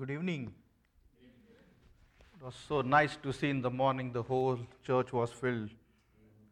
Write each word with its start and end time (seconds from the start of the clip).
Good 0.00 0.12
evening. 0.12 0.50
It 2.34 2.42
was 2.42 2.54
so 2.66 2.80
nice 2.80 3.18
to 3.22 3.34
see 3.34 3.50
in 3.50 3.60
the 3.60 3.68
morning 3.68 4.12
the 4.14 4.22
whole 4.22 4.58
church 4.82 5.12
was 5.12 5.30
filled. 5.30 5.68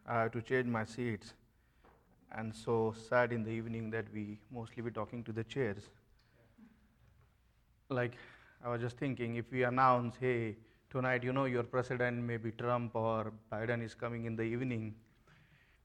I 0.07 0.21
had 0.25 0.35
to 0.35 0.43
change 0.43 0.67
my 0.67 0.85
seats. 0.85 1.33
And 2.31 2.55
so 2.55 2.95
sad 3.09 3.33
in 3.33 3.45
the 3.45 3.51
evening 3.51 3.89
that 3.93 4.05
we 4.13 4.39
mostly 4.53 4.83
be 4.83 4.91
talking 4.91 5.25
to 5.25 5.33
the 5.33 5.45
chairs. 5.45 5.89
Like, 7.89 8.17
I 8.63 8.69
was 8.69 8.83
just 8.83 8.99
thinking 8.99 9.37
if 9.37 9.51
we 9.51 9.63
announce, 9.63 10.17
hey, 10.21 10.57
tonight, 10.91 11.25
you 11.25 11.33
know, 11.33 11.47
your 11.47 11.63
president 11.63 12.23
maybe 12.23 12.51
Trump 12.51 12.95
or 12.95 13.33
Biden 13.51 13.83
is 13.83 13.95
coming 13.95 14.27
in 14.27 14.37
the 14.37 14.43
evening, 14.43 14.95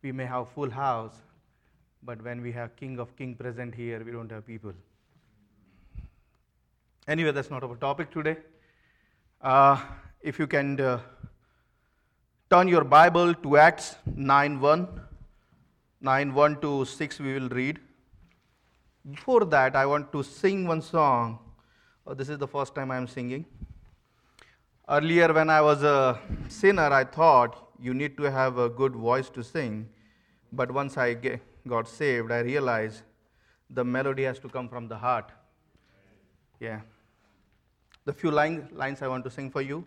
we 0.02 0.12
may 0.12 0.26
have 0.26 0.50
full 0.50 0.70
house. 0.70 1.16
But 2.02 2.22
when 2.26 2.42
we 2.42 2.52
have 2.52 2.76
King 2.76 3.00
of 3.00 3.16
King 3.16 3.36
present 3.36 3.74
here, 3.74 4.04
we 4.04 4.12
don't 4.12 4.30
have 4.34 4.46
people. 4.46 4.74
Anyway, 7.06 7.32
that's 7.32 7.50
not 7.50 7.64
our 7.64 7.76
topic 7.76 8.12
today. 8.12 8.38
Uh, 9.42 9.78
if 10.22 10.40
you 10.40 10.48
can 10.48 10.80
uh, 10.80 11.00
turn 12.50 12.70
your 12.70 12.86
Bible 12.86 13.34
to 13.34 13.58
Acts 13.58 13.98
9 14.06 14.60
1. 14.62 15.02
9 16.00 16.34
1 16.34 16.62
to 16.62 16.86
6, 16.86 17.20
we 17.20 17.34
will 17.34 17.50
read. 17.50 17.80
Before 19.12 19.44
that, 19.44 19.76
I 19.76 19.86
want 19.86 20.14
to 20.14 20.24
sing 20.24 20.66
one 20.66 20.82
song. 20.82 21.40
Oh, 22.08 22.14
this 22.14 22.30
is 22.30 22.38
the 22.38 22.48
first 22.48 22.74
time 22.74 22.90
I 22.90 22.96
am 22.96 23.08
singing. 23.08 23.46
Earlier, 24.88 25.34
when 25.34 25.50
I 25.50 25.60
was 25.60 25.84
a 25.84 26.18
sinner, 26.48 26.90
I 26.94 27.04
thought 27.04 27.68
you 27.82 27.94
need 27.94 28.16
to 28.16 28.24
have 28.32 28.58
a 28.58 28.70
good 28.70 28.94
voice 28.96 29.30
to 29.32 29.44
sing. 29.44 29.90
But 30.54 30.72
once 30.72 30.98
I 30.98 31.16
get, 31.16 31.42
got 31.68 31.90
saved, 31.90 32.32
I 32.32 32.40
realized 32.40 33.02
the 33.70 33.84
melody 33.84 34.24
has 34.24 34.40
to 34.40 34.48
come 34.48 34.70
from 34.70 34.88
the 34.88 34.98
heart. 34.98 35.32
Yeah. 36.62 36.80
The 38.06 38.14
few 38.14 38.32
line, 38.32 38.68
lines 38.74 39.02
I 39.02 39.08
want 39.08 39.24
to 39.24 39.30
sing 39.30 39.50
for 39.50 39.62
you. 39.62 39.86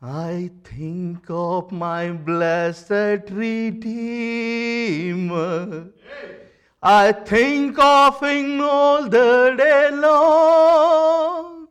I 0.00 0.50
think 0.62 1.28
of 1.28 1.72
my 1.72 2.10
blessed 2.10 3.30
Redeemer. 3.30 3.88
I 6.82 7.12
think 7.12 7.78
of 7.78 8.20
him 8.20 8.60
all 8.60 9.08
the 9.08 9.54
day 9.56 9.90
long. 9.90 11.68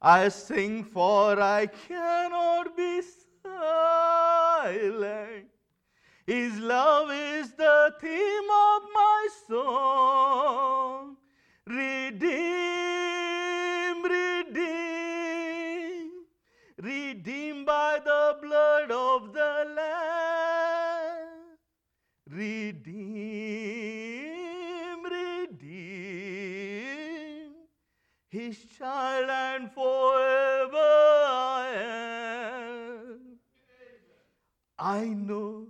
I 0.00 0.28
sing 0.28 0.84
for 0.84 1.40
I 1.40 1.66
cannot 1.66 2.76
be 2.76 3.02
silent. 3.42 5.46
His 6.26 6.58
love 6.58 7.10
is 7.10 7.52
the 7.52 7.94
theme 8.00 8.50
of 8.50 8.82
my 8.94 9.28
song. 9.48 11.16
Redeem, 11.66 12.83
Redeem, 22.34 22.90
redeem, 25.04 25.62
His 28.28 28.58
child 28.76 29.30
and 29.30 29.70
forever 29.70 30.76
I 30.76 31.74
am. 31.76 33.38
I 34.76 35.04
know 35.06 35.68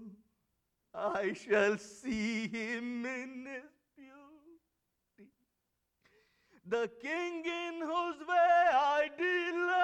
I 0.95 1.35
shall 1.35 1.77
see 1.77 2.49
him 2.49 3.05
in 3.05 3.45
his 3.45 3.71
beauty, 3.95 5.29
the 6.67 6.91
king 7.03 7.45
in 7.45 7.81
whose 7.83 8.27
way 8.27 8.69
I 8.73 9.11
delight, 9.19 9.75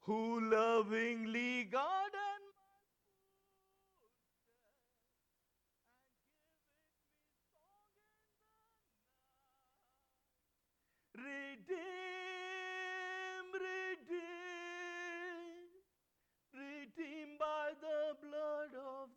who 0.00 0.50
lovingly 0.50 1.64
guarded 1.70 2.05
Redeem, 13.56 14.20
redeem, 16.52 16.96
redeemed 16.96 17.38
by 17.38 17.72
the 17.80 18.16
blood 18.26 18.72
of 18.74 19.08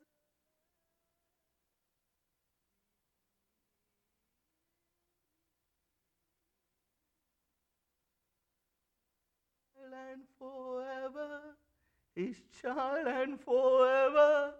and 10.10 10.22
forever, 10.38 11.56
his 12.16 12.36
child 12.62 13.08
and 13.08 13.40
forever, 13.40 14.54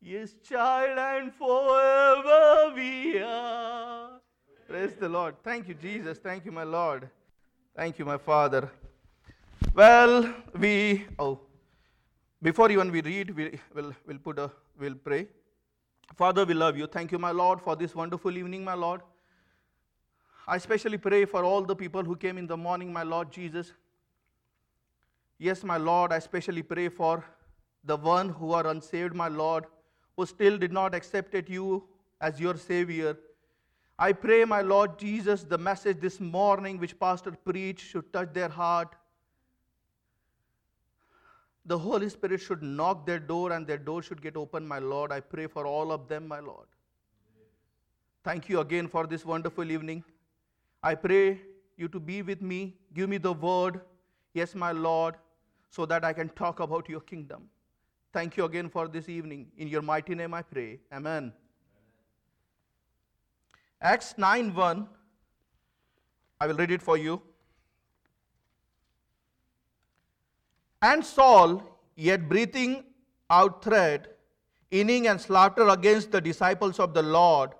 his 0.00 0.34
child 0.42 0.98
and 0.98 1.32
forever 1.34 2.72
we 2.74 3.18
are. 3.18 4.20
Praise 4.68 4.94
the 4.94 5.08
Lord. 5.08 5.36
Thank 5.42 5.68
you, 5.68 5.74
Jesus. 5.74 6.18
Thank 6.18 6.44
you, 6.44 6.52
my 6.52 6.64
Lord. 6.64 7.08
Thank 7.76 7.98
you, 7.98 8.04
my 8.04 8.18
Father. 8.18 8.70
Well, 9.74 10.32
we, 10.56 11.04
oh, 11.18 11.40
before 12.40 12.70
even 12.70 12.92
we 12.92 13.00
read, 13.02 13.34
we 13.34 13.58
will 13.74 13.92
we'll 14.06 14.18
put 14.18 14.38
a, 14.38 14.48
we'll 14.78 14.94
pray. 14.94 15.26
Father, 16.14 16.44
we 16.44 16.54
love 16.54 16.78
you. 16.78 16.86
Thank 16.86 17.10
you, 17.10 17.18
my 17.18 17.32
Lord, 17.32 17.60
for 17.60 17.74
this 17.74 17.92
wonderful 17.92 18.38
evening, 18.38 18.62
my 18.62 18.74
Lord. 18.74 19.00
I 20.46 20.54
especially 20.54 20.96
pray 20.96 21.24
for 21.24 21.42
all 21.42 21.62
the 21.62 21.74
people 21.74 22.04
who 22.04 22.14
came 22.14 22.38
in 22.38 22.46
the 22.46 22.56
morning, 22.56 22.92
my 22.92 23.02
Lord 23.02 23.32
Jesus. 23.32 23.72
Yes, 25.38 25.64
my 25.64 25.76
Lord, 25.76 26.12
I 26.12 26.18
especially 26.18 26.62
pray 26.62 26.88
for 26.88 27.24
the 27.82 27.96
one 27.96 28.28
who 28.28 28.52
are 28.52 28.68
unsaved, 28.68 29.16
my 29.16 29.26
Lord, 29.26 29.64
who 30.16 30.24
still 30.24 30.56
did 30.56 30.72
not 30.72 30.94
accept 30.94 31.34
you 31.48 31.82
as 32.20 32.38
your 32.38 32.56
Savior. 32.56 33.16
I 33.98 34.12
pray, 34.12 34.44
my 34.44 34.60
Lord 34.60 35.00
Jesus, 35.00 35.42
the 35.42 35.58
message 35.58 35.98
this 35.98 36.20
morning 36.20 36.78
which 36.78 36.96
Pastor 36.96 37.32
preached 37.32 37.90
should 37.90 38.12
touch 38.12 38.32
their 38.32 38.48
heart. 38.48 38.94
The 41.66 41.78
Holy 41.78 42.08
Spirit 42.08 42.40
should 42.40 42.62
knock 42.62 43.06
their 43.06 43.18
door 43.18 43.52
and 43.52 43.66
their 43.66 43.78
door 43.78 44.02
should 44.02 44.20
get 44.20 44.36
open, 44.36 44.66
my 44.66 44.78
Lord. 44.78 45.12
I 45.12 45.20
pray 45.20 45.46
for 45.46 45.66
all 45.66 45.92
of 45.92 46.08
them, 46.08 46.28
my 46.28 46.40
Lord. 46.40 46.66
Thank 48.22 48.48
you 48.48 48.60
again 48.60 48.88
for 48.88 49.06
this 49.06 49.24
wonderful 49.24 49.70
evening. 49.70 50.04
I 50.82 50.94
pray 50.94 51.40
you 51.76 51.88
to 51.88 52.00
be 52.00 52.22
with 52.22 52.42
me. 52.42 52.74
Give 52.92 53.08
me 53.08 53.18
the 53.18 53.32
word, 53.32 53.80
yes, 54.34 54.54
my 54.54 54.72
Lord, 54.72 55.14
so 55.70 55.86
that 55.86 56.04
I 56.04 56.12
can 56.12 56.28
talk 56.30 56.60
about 56.60 56.88
your 56.88 57.00
kingdom. 57.00 57.48
Thank 58.12 58.36
you 58.36 58.44
again 58.44 58.68
for 58.68 58.86
this 58.86 59.08
evening. 59.08 59.46
In 59.56 59.68
your 59.68 59.82
mighty 59.82 60.14
name 60.14 60.34
I 60.34 60.42
pray. 60.42 60.80
Amen. 60.92 61.32
Acts 63.80 64.14
9 64.16 64.54
1. 64.54 64.88
I 66.40 66.46
will 66.46 66.56
read 66.56 66.70
it 66.70 66.82
for 66.82 66.96
you. 66.96 67.20
And 70.86 71.02
Saul, 71.02 71.62
yet 71.96 72.28
breathing 72.28 72.84
out 73.30 73.62
threat, 73.64 74.18
inning 74.70 75.06
and 75.06 75.18
slaughter 75.18 75.68
against 75.68 76.10
the 76.12 76.20
disciples 76.20 76.78
of 76.78 76.92
the 76.92 77.02
Lord, 77.02 77.52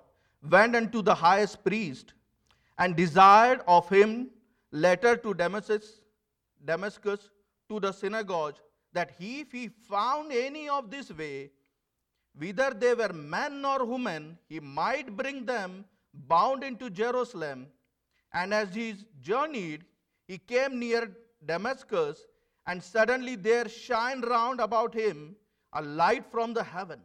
went 0.47 0.75
unto 0.75 1.01
the 1.01 1.15
highest 1.15 1.63
priest 1.63 2.13
and 2.77 2.95
desired 2.95 3.61
of 3.67 3.89
him 3.89 4.29
letter 4.71 5.15
to 5.17 5.33
Damascus, 5.33 6.01
Damascus 6.63 7.31
to 7.67 7.79
the 7.79 7.91
synagogue, 7.91 8.59
that 8.93 9.09
he, 9.17 9.39
if 9.39 9.51
he 9.51 9.69
found 9.69 10.31
any 10.31 10.69
of 10.69 10.91
this 10.91 11.11
way, 11.11 11.49
whether 12.37 12.75
they 12.75 12.93
were 12.93 13.11
men 13.11 13.65
or 13.65 13.85
women, 13.85 14.37
he 14.47 14.59
might 14.59 15.17
bring 15.17 15.45
them 15.45 15.83
bound 16.13 16.63
into 16.63 16.91
Jerusalem. 16.91 17.65
And 18.33 18.53
as 18.53 18.75
he 18.75 18.95
journeyed, 19.21 19.83
he 20.27 20.37
came 20.37 20.77
near 20.77 21.11
Damascus, 21.43 22.27
and 22.67 22.83
suddenly 22.83 23.35
there 23.35 23.69
shined 23.69 24.25
round 24.25 24.59
about 24.59 24.93
him 24.93 25.35
a 25.73 25.81
light 25.81 26.25
from 26.31 26.53
the 26.53 26.63
heaven. 26.63 26.99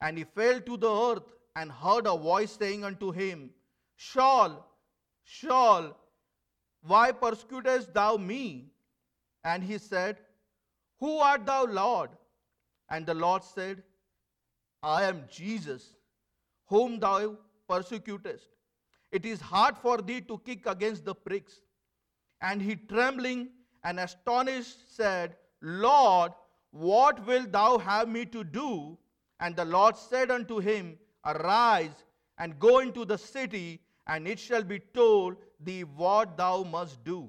And 0.00 0.18
he 0.18 0.24
fell 0.24 0.60
to 0.60 0.76
the 0.76 0.90
earth 0.90 1.22
and 1.56 1.70
heard 1.70 2.06
a 2.06 2.16
voice 2.16 2.52
saying 2.52 2.84
unto 2.84 3.12
him, 3.12 3.50
Saul, 3.96 4.68
Saul, 5.24 5.96
why 6.82 7.12
persecutest 7.12 7.94
thou 7.94 8.16
me? 8.16 8.66
And 9.44 9.62
he 9.62 9.78
said, 9.78 10.18
Who 11.00 11.18
art 11.18 11.46
thou, 11.46 11.64
Lord? 11.64 12.10
And 12.90 13.06
the 13.06 13.14
Lord 13.14 13.42
said, 13.42 13.82
I 14.82 15.04
am 15.04 15.24
Jesus, 15.30 15.94
whom 16.66 16.98
thou 17.00 17.36
persecutest. 17.68 18.48
It 19.10 19.24
is 19.24 19.40
hard 19.40 19.78
for 19.78 19.98
thee 19.98 20.20
to 20.22 20.38
kick 20.44 20.66
against 20.66 21.04
the 21.04 21.14
pricks. 21.14 21.60
And 22.42 22.60
he, 22.60 22.74
trembling 22.74 23.48
and 23.84 24.00
astonished, 24.00 24.96
said, 24.96 25.36
Lord, 25.60 26.32
what 26.70 27.24
wilt 27.26 27.52
thou 27.52 27.78
have 27.78 28.08
me 28.08 28.24
to 28.26 28.42
do? 28.42 28.98
And 29.40 29.54
the 29.54 29.64
Lord 29.64 29.96
said 29.96 30.30
unto 30.30 30.58
him, 30.58 30.98
Arise 31.24 32.04
and 32.38 32.58
go 32.58 32.80
into 32.80 33.04
the 33.04 33.16
city, 33.16 33.80
and 34.06 34.26
it 34.26 34.38
shall 34.38 34.64
be 34.64 34.78
told 34.78 35.36
thee 35.60 35.84
what 35.84 36.36
thou 36.36 36.62
must 36.64 37.02
do. 37.04 37.28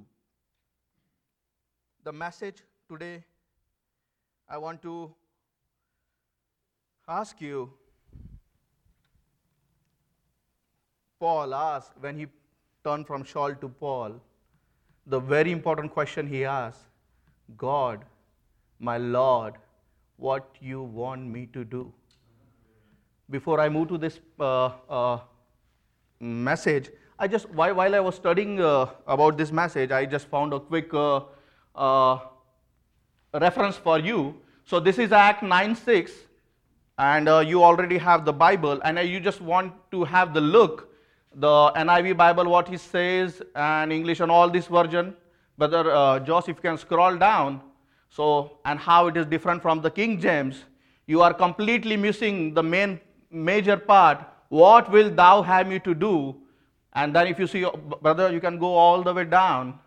The 2.04 2.12
message 2.12 2.64
today, 2.90 3.24
I 4.50 4.58
want 4.58 4.82
to 4.84 5.14
ask 7.08 7.40
you. 7.42 7.72
Paul 11.20 11.54
asked 11.54 11.94
when 12.00 12.18
he 12.18 12.28
turned 12.84 13.08
from 13.08 13.26
Saul 13.26 13.56
to 13.56 13.70
Paul, 13.70 14.22
the 15.08 15.20
very 15.20 15.52
important 15.52 15.92
question 15.92 16.28
he 16.28 16.46
asked 16.46 16.82
God, 17.58 18.06
my 18.80 18.98
Lord, 18.98 19.54
what 20.18 20.56
you 20.60 20.82
want 20.82 21.28
me 21.28 21.48
to 21.54 21.64
do? 21.64 21.94
Before 23.30 23.60
I 23.60 23.70
move 23.70 23.90
to 23.90 23.98
this 23.98 24.20
uh, 24.40 24.72
uh, 24.90 25.20
message, 26.20 26.90
I 27.20 27.28
just 27.28 27.50
while, 27.50 27.76
while 27.76 27.96
I 27.96 28.00
was 28.00 28.16
studying 28.16 28.60
uh, 28.62 28.88
about 29.08 29.38
this 29.38 29.52
message, 29.52 29.92
I 29.92 30.06
just 30.06 30.28
found 30.28 30.54
a 30.54 30.60
quick 30.60 30.94
uh, 30.94 31.22
uh, 31.76 32.20
reference 33.34 33.78
for 33.78 34.00
you. 34.00 34.36
So 34.66 34.80
this 34.80 34.98
is 34.98 35.12
Act 35.12 35.44
9 35.44 35.76
6, 35.76 36.12
and 36.98 37.30
uh, 37.30 37.40
you 37.40 37.64
already 37.64 37.98
have 38.00 38.26
the 38.26 38.34
Bible, 38.34 38.82
and 38.84 38.98
you 39.08 39.20
just 39.20 39.42
want 39.42 39.74
to 39.92 40.04
have 40.04 40.34
the 40.34 40.42
look 40.42 40.90
the 41.36 41.72
NIV 41.76 42.16
Bible, 42.16 42.46
what 42.46 42.68
he 42.68 42.78
says, 42.78 43.42
and 43.56 43.92
English 43.92 44.22
and 44.22 44.32
all 44.32 44.50
this 44.50 44.68
version. 44.68 45.14
Brother 45.58 45.92
uh, 45.92 46.20
Josh, 46.20 46.44
if 46.44 46.58
you 46.58 46.62
can 46.62 46.78
scroll 46.78 47.18
down, 47.18 47.62
so 48.10 48.58
and 48.66 48.80
how 48.80 49.08
it 49.08 49.18
is 49.18 49.26
different 49.26 49.62
from 49.62 49.82
the 49.82 49.92
King 49.92 50.20
James, 50.20 50.64
you 51.08 51.22
are 51.22 51.34
completely 51.34 51.98
missing 51.98 52.54
the 52.54 52.64
main 52.64 53.00
major 53.30 53.78
part. 53.78 54.26
What 54.50 54.90
will 54.92 55.10
thou 55.10 55.42
have 55.42 55.68
me 55.68 55.80
to 55.80 55.94
do? 55.94 56.36
And 56.94 57.14
then 57.14 57.28
if 57.28 57.38
you 57.38 57.48
see, 57.48 57.66
brother, 58.02 58.32
you 58.32 58.40
can 58.40 58.58
go 58.58 58.74
all 58.74 59.04
the 59.04 59.14
way 59.14 59.26
down, 59.26 59.80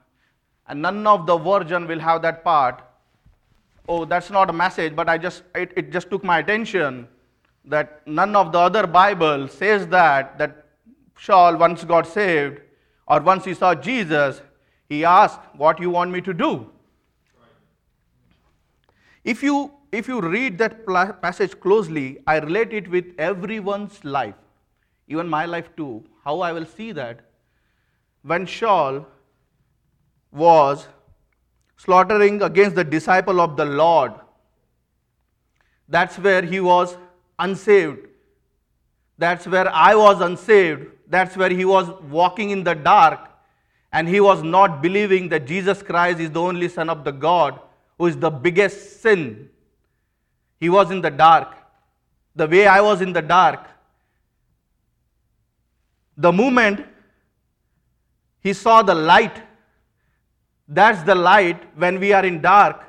and 0.66 0.82
none 0.82 1.06
of 1.06 1.26
the 1.26 1.38
version 1.38 1.86
will 1.86 2.00
have 2.00 2.20
that 2.22 2.44
part. 2.44 2.82
Oh, 3.88 4.04
that's 4.04 4.30
not 4.30 4.50
a 4.50 4.52
message, 4.52 4.94
but 4.94 5.08
I 5.08 5.16
just 5.16 5.44
it, 5.54 5.72
it 5.76 5.90
just 5.92 6.10
took 6.10 6.22
my 6.22 6.40
attention 6.40 7.08
that 7.64 8.06
none 8.06 8.36
of 8.36 8.52
the 8.52 8.58
other 8.58 8.86
Bible 8.86 9.48
says 9.48 9.86
that 9.88 10.36
that 10.38 10.67
Saul 11.18 11.56
once 11.56 11.84
got 11.84 12.06
saved, 12.06 12.60
or 13.06 13.20
once 13.20 13.44
he 13.44 13.54
saw 13.54 13.74
Jesus, 13.74 14.40
he 14.88 15.04
asked, 15.04 15.40
What 15.56 15.80
you 15.80 15.90
want 15.90 16.10
me 16.10 16.20
to 16.22 16.32
do? 16.32 16.70
If 19.24 19.42
you, 19.42 19.72
if 19.90 20.08
you 20.08 20.20
read 20.20 20.58
that 20.58 20.86
passage 21.20 21.58
closely, 21.60 22.18
I 22.26 22.38
relate 22.38 22.72
it 22.72 22.88
with 22.88 23.14
everyone's 23.18 24.04
life, 24.04 24.36
even 25.08 25.28
my 25.28 25.44
life 25.44 25.68
too. 25.76 26.04
How 26.24 26.40
I 26.40 26.52
will 26.52 26.66
see 26.66 26.92
that. 26.92 27.20
When 28.22 28.46
Saul 28.46 29.06
was 30.30 30.86
slaughtering 31.76 32.42
against 32.42 32.76
the 32.76 32.84
disciple 32.84 33.40
of 33.40 33.56
the 33.56 33.64
Lord, 33.64 34.12
that's 35.88 36.18
where 36.18 36.42
he 36.42 36.60
was 36.60 36.96
unsaved. 37.38 38.06
That's 39.16 39.46
where 39.46 39.68
I 39.74 39.94
was 39.94 40.20
unsaved 40.20 40.86
that's 41.08 41.36
where 41.36 41.50
he 41.50 41.64
was 41.64 41.88
walking 42.10 42.50
in 42.50 42.62
the 42.64 42.74
dark 42.74 43.20
and 43.92 44.06
he 44.06 44.20
was 44.20 44.42
not 44.42 44.82
believing 44.82 45.28
that 45.30 45.46
Jesus 45.46 45.82
Christ 45.82 46.20
is 46.20 46.30
the 46.30 46.40
only 46.40 46.68
Son 46.68 46.90
of 46.90 47.04
the 47.04 47.10
God 47.10 47.58
who 47.96 48.06
is 48.06 48.16
the 48.16 48.30
biggest 48.30 49.00
sin. 49.00 49.48
He 50.60 50.68
was 50.68 50.90
in 50.90 51.00
the 51.00 51.10
dark. 51.10 51.54
The 52.36 52.46
way 52.46 52.66
I 52.66 52.80
was 52.80 53.00
in 53.00 53.12
the 53.12 53.22
dark. 53.22 53.66
The 56.16 56.30
moment 56.30 56.84
he 58.40 58.52
saw 58.52 58.82
the 58.82 58.94
light, 58.94 59.42
that's 60.68 61.02
the 61.02 61.14
light 61.14 61.62
when 61.78 61.98
we 61.98 62.12
are 62.12 62.24
in 62.24 62.42
dark. 62.42 62.84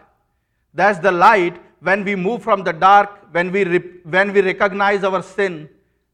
That's 0.73 0.99
the 0.99 1.11
light 1.11 1.59
when 1.79 2.03
we 2.03 2.15
move 2.15 2.43
from 2.43 2.63
the 2.63 2.73
dark, 2.73 3.29
when 3.31 3.51
we, 3.51 3.63
when 4.03 4.33
we 4.33 4.41
recognize 4.41 5.03
our 5.03 5.23
sin, 5.23 5.69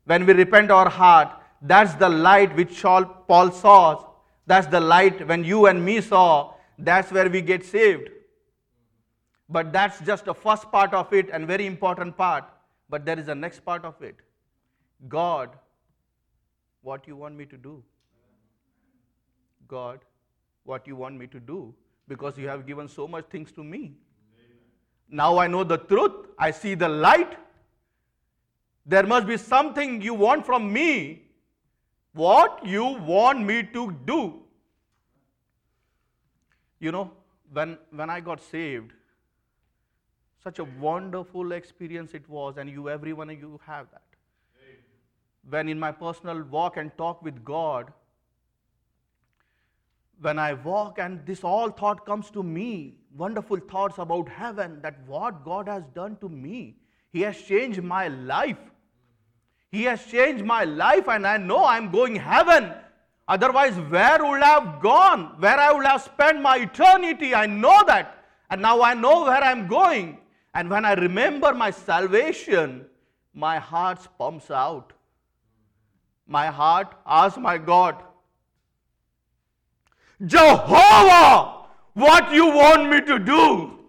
when 0.06 0.26
we 0.26 0.34
repent 0.34 0.70
our 0.70 0.88
heart 0.88 1.32
that's 1.62 1.94
the 1.96 2.10
light 2.10 2.56
which 2.56 2.82
Paul 2.82 3.52
saw. 3.52 4.06
That's 4.46 4.68
the 4.68 4.80
light 4.80 5.28
when 5.28 5.44
you 5.44 5.66
and 5.66 5.84
me 5.84 6.02
saw. 6.02 6.54
That's 6.78 7.12
where 7.12 7.30
we 7.30 7.42
get 7.42 7.66
saved. 7.66 8.10
But 9.50 9.72
that's 9.72 10.00
just 10.02 10.26
the 10.26 10.34
first 10.34 10.72
part 10.72 10.94
of 10.94 11.14
it 11.14 11.30
and 11.32 11.48
very 11.48 11.66
important 11.66 12.18
part. 12.18 12.46
But 12.90 13.06
there 13.06 13.18
is 13.18 13.28
a 13.28 13.36
next 13.36 13.66
part 13.66 13.86
of 13.86 14.02
it. 14.02 14.16
God, 15.08 15.56
what 16.82 17.08
you 17.08 17.16
want 17.16 17.36
me 17.36 17.46
to 17.46 17.58
do? 17.58 17.84
God, 19.68 20.00
what 20.64 20.86
you 20.88 20.96
want 20.96 21.18
me 21.18 21.28
to 21.28 21.40
do? 21.40 21.74
Because 22.08 22.38
you 22.38 22.48
have 22.48 22.68
given 22.68 22.88
so 22.88 23.08
much 23.08 23.26
things 23.30 23.52
to 23.54 23.64
me. 23.64 23.94
Now 25.10 25.38
I 25.38 25.48
know 25.48 25.64
the 25.64 25.78
truth. 25.78 26.28
I 26.38 26.52
see 26.52 26.76
the 26.76 26.90
light. 26.90 27.38
There 28.86 29.06
must 29.06 29.26
be 29.26 29.38
something 29.38 30.02
you 30.02 30.14
want 30.14 30.46
from 30.46 30.72
me 30.72 31.25
what 32.16 32.66
you 32.66 32.86
want 32.86 33.46
me 33.46 33.62
to 33.74 33.92
do. 34.06 34.42
You 36.80 36.92
know, 36.92 37.12
when, 37.52 37.78
when 37.92 38.10
I 38.10 38.20
got 38.20 38.42
saved, 38.42 38.92
such 40.44 40.60
a 40.60 40.64
wonderful 40.64 41.52
experience 41.52 42.14
it 42.14 42.28
was, 42.30 42.58
and 42.58 42.70
you, 42.70 42.90
everyone 42.90 43.30
you 43.30 43.60
have 43.66 43.88
that. 43.92 44.02
When 45.50 45.70
in 45.70 45.80
my 45.80 45.92
personal 45.92 46.42
walk 46.44 46.78
and 46.78 46.96
talk 46.98 47.22
with 47.22 47.44
God, 47.44 47.92
when 50.22 50.40
I 50.40 50.54
walk 50.54 50.98
and 51.00 51.26
this 51.26 51.44
all 51.44 51.70
thought 51.70 52.06
comes 52.06 52.30
to 52.32 52.42
me, 52.42 52.96
wonderful 53.16 53.58
thoughts 53.58 53.98
about 53.98 54.30
heaven, 54.30 54.80
that 54.82 54.96
what 55.06 55.44
God 55.44 55.68
has 55.68 55.84
done 55.94 56.18
to 56.18 56.30
me, 56.30 56.78
He 57.12 57.22
has 57.22 57.40
changed 57.42 57.84
my 57.84 58.08
life. 58.08 58.58
He 59.72 59.84
has 59.84 60.06
changed 60.06 60.46
my 60.46 60.64
life 60.64 61.08
and 61.08 61.26
I 61.28 61.38
know 61.38 61.66
I'm 61.66 61.92
going 61.92 62.16
heaven. 62.16 62.74
Otherwise, 63.28 63.76
where 63.90 64.24
would 64.24 64.42
I 64.42 64.60
have 64.60 64.82
gone? 64.82 65.36
Where 65.40 65.60
I 65.60 65.72
would 65.72 65.86
have 65.86 66.02
spent 66.02 66.42
my 66.42 66.58
eternity? 66.58 67.34
I 67.34 67.46
know 67.46 67.84
that. 67.88 68.24
And 68.50 68.62
now 68.62 68.82
I 68.82 68.94
know 68.94 69.24
where 69.24 69.44
I'm 69.44 69.68
going. 69.68 70.20
And 70.54 70.70
when 70.70 70.86
I 70.86 70.94
remember 70.94 71.54
my 71.54 71.72
salvation, 71.72 72.86
my 73.34 73.58
heart 73.58 74.08
pumps 74.18 74.52
out. 74.52 74.94
My 76.28 76.48
heart 76.48 76.96
asks 77.06 77.38
my 77.38 77.58
God, 77.58 78.02
Jehovah, 80.26 81.66
what 81.94 82.32
you 82.32 82.48
want 82.48 82.90
me 82.90 83.02
to 83.02 83.20
do? 83.20 83.80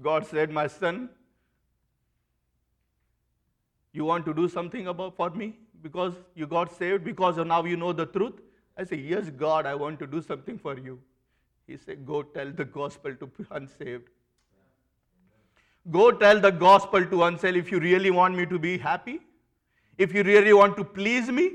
God 0.00 0.26
said, 0.26 0.50
My 0.50 0.66
son, 0.66 1.10
you 3.92 4.04
want 4.04 4.24
to 4.26 4.34
do 4.34 4.48
something 4.48 4.86
about 4.88 5.16
for 5.16 5.30
me 5.30 5.56
because 5.82 6.14
you 6.34 6.46
got 6.46 6.76
saved 6.76 7.04
because 7.04 7.36
now 7.38 7.64
you 7.64 7.76
know 7.76 7.92
the 7.92 8.06
truth? 8.06 8.40
I 8.76 8.84
say, 8.84 8.96
Yes, 8.96 9.30
God, 9.30 9.66
I 9.66 9.74
want 9.74 9.98
to 10.00 10.06
do 10.06 10.22
something 10.22 10.58
for 10.58 10.78
you. 10.78 10.98
He 11.66 11.76
said, 11.76 12.06
Go 12.06 12.22
tell 12.22 12.50
the 12.50 12.64
gospel 12.64 13.14
to 13.14 13.30
unsaved. 13.50 14.08
Go 15.90 16.10
tell 16.10 16.40
the 16.40 16.50
gospel 16.50 17.04
to 17.04 17.24
unsaved 17.24 17.56
if 17.56 17.70
you 17.72 17.80
really 17.80 18.10
want 18.10 18.36
me 18.36 18.46
to 18.46 18.58
be 18.58 18.76
happy, 18.78 19.20
if 19.98 20.14
you 20.14 20.22
really 20.22 20.52
want 20.52 20.76
to 20.76 20.84
please 20.84 21.28
me, 21.28 21.50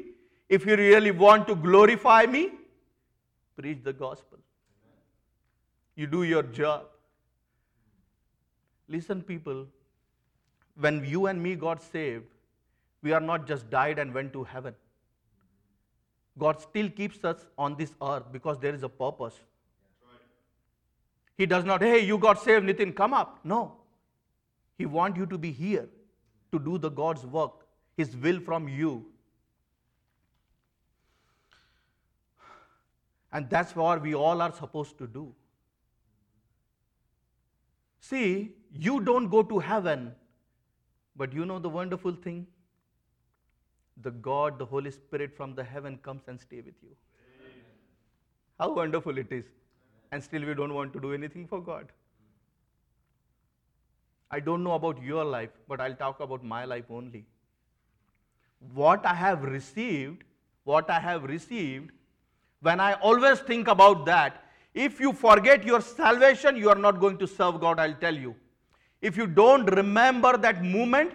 if 0.50 0.65
you 0.65 0.75
really 0.75 1.12
want 1.12 1.48
to 1.48 1.56
glorify 1.56 2.25
me, 2.25 2.51
preach 3.58 3.84
the 3.84 3.94
gospel. 3.94 4.39
You 5.96 6.08
do 6.08 6.24
your 6.24 6.44
job. 6.44 6.88
Listen, 8.88 9.22
people, 9.22 9.68
when 10.77 11.03
you 11.05 11.27
and 11.27 11.41
me 11.41 11.55
got 11.55 11.82
saved, 11.82 12.25
we 13.01 13.13
are 13.13 13.20
not 13.20 13.48
just 13.48 13.70
died 13.70 14.00
and 14.00 14.13
went 14.13 14.34
to 14.34 14.44
heaven. 14.44 14.75
God 16.38 16.62
still 16.62 16.89
keeps 16.89 17.24
us 17.24 17.46
on 17.58 17.75
this 17.77 17.96
earth 18.01 18.24
because 18.32 18.60
there 18.60 18.74
is 18.74 18.84
a 18.84 18.89
purpose. 18.89 19.39
He 21.38 21.46
does 21.46 21.63
not, 21.63 21.82
hey, 21.82 22.00
you 22.00 22.17
got 22.17 22.41
saved, 22.41 22.65
Nitin, 22.65 22.96
come 22.96 23.13
up. 23.13 23.39
No. 23.44 23.77
He 24.77 24.86
wants 24.86 25.17
you 25.17 25.25
to 25.27 25.38
be 25.38 25.51
here 25.51 25.88
to 26.51 26.60
do 26.60 26.77
the 26.77 26.89
God's 26.89 27.25
work, 27.25 27.65
His 27.98 28.15
will 28.15 28.39
from 28.39 28.67
you. 28.67 29.05
And 33.32 33.50
that's 33.50 33.75
what 33.75 34.01
we 34.01 34.15
all 34.15 34.41
are 34.41 34.53
supposed 34.53 34.98
to 34.98 35.08
do. 35.08 35.34
See, 38.00 38.53
you 38.72 39.01
don't 39.01 39.27
go 39.29 39.44
to 39.44 39.60
heaven 39.60 40.13
but 41.16 41.34
you 41.34 41.46
know 41.46 41.60
the 41.60 41.70
wonderful 41.70 42.14
thing? 42.14 42.48
The 44.02 44.12
God, 44.12 44.60
the 44.60 44.66
Holy 44.66 44.92
Spirit 44.92 45.36
from 45.36 45.56
the 45.56 45.64
heaven 45.64 45.98
comes 45.98 46.24
and 46.28 46.40
stay 46.40 46.58
with 46.58 46.76
you. 46.82 46.90
Amen. 47.40 47.54
How 48.60 48.74
wonderful 48.74 49.18
it 49.18 49.32
is. 49.32 49.46
And 50.12 50.24
still 50.24 50.46
we 50.46 50.54
don't 50.54 50.74
want 50.74 50.94
to 50.94 51.00
do 51.00 51.14
anything 51.14 51.48
for 51.48 51.62
God. 51.62 51.92
I 54.32 54.40
don't 54.40 54.64
know 54.64 54.74
about 54.74 55.02
your 55.02 55.24
life, 55.24 55.52
but 55.68 55.80
I'll 55.80 55.96
talk 55.96 56.20
about 56.20 56.44
my 56.44 56.66
life 56.66 56.86
only. 56.90 57.26
what 58.74 59.06
I 59.06 59.14
have 59.14 59.44
received, 59.44 60.24
what 60.64 60.90
I 60.90 61.00
have 61.00 61.24
received, 61.24 61.92
when 62.62 62.80
I 62.80 62.94
always 62.94 63.40
think 63.40 63.68
about 63.68 64.06
that, 64.06 64.44
if 64.74 65.00
you 65.00 65.14
forget 65.14 65.64
your 65.64 65.82
salvation, 65.82 66.56
you 66.58 66.70
are 66.70 66.76
not 66.76 67.00
going 67.00 67.18
to 67.20 67.28
serve 67.28 67.60
God, 67.60 67.80
I'll 67.80 67.94
tell 67.96 68.16
you. 68.16 68.36
If 69.08 69.18
you 69.18 69.28
don't 69.28 69.66
remember 69.66 70.36
that 70.36 70.64
moment, 70.64 71.12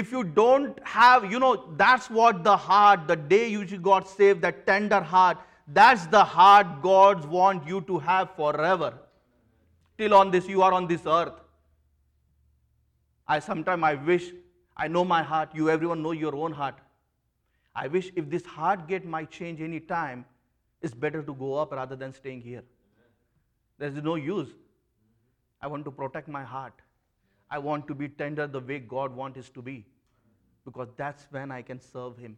if 0.00 0.10
you 0.10 0.24
don't 0.24 0.78
have, 0.86 1.30
you 1.30 1.38
know, 1.38 1.74
that's 1.76 2.08
what 2.08 2.44
the 2.44 2.56
heart, 2.56 3.06
the 3.06 3.16
day 3.16 3.48
you 3.48 3.64
got 3.78 4.08
saved, 4.08 4.40
that 4.40 4.66
tender 4.66 5.02
heart, 5.02 5.36
that's 5.68 6.06
the 6.06 6.24
heart 6.24 6.80
God 6.80 7.26
wants 7.26 7.68
you 7.68 7.82
to 7.82 7.98
have 7.98 8.30
forever. 8.36 8.94
Till 9.98 10.14
on 10.14 10.30
this, 10.30 10.48
you 10.48 10.62
are 10.62 10.72
on 10.72 10.86
this 10.86 11.02
earth. 11.06 11.34
I 13.28 13.38
sometimes 13.40 13.82
I 13.82 13.94
wish, 13.94 14.32
I 14.74 14.88
know 14.88 15.04
my 15.04 15.22
heart, 15.22 15.50
you 15.52 15.68
everyone 15.68 16.02
know 16.02 16.12
your 16.12 16.34
own 16.34 16.52
heart. 16.52 16.78
I 17.74 17.86
wish 17.86 18.10
if 18.16 18.30
this 18.30 18.46
heart 18.46 18.88
get 18.88 19.04
my 19.04 19.26
change 19.26 19.60
any 19.60 19.80
time, 19.80 20.24
it's 20.80 20.94
better 20.94 21.22
to 21.22 21.34
go 21.34 21.54
up 21.56 21.72
rather 21.72 21.96
than 21.96 22.14
staying 22.14 22.40
here. 22.40 22.64
There's 23.78 24.02
no 24.02 24.14
use. 24.14 24.48
I 25.62 25.68
want 25.68 25.84
to 25.84 25.90
protect 25.90 26.28
my 26.28 26.42
heart. 26.42 26.74
I 27.50 27.58
want 27.58 27.86
to 27.88 27.94
be 27.94 28.08
tender 28.08 28.46
the 28.46 28.60
way 28.60 28.78
God 28.80 29.14
wants 29.14 29.38
us 29.38 29.48
to 29.50 29.62
be. 29.62 29.86
Because 30.64 30.88
that's 30.96 31.26
when 31.30 31.50
I 31.50 31.62
can 31.62 31.80
serve 31.80 32.18
Him. 32.18 32.36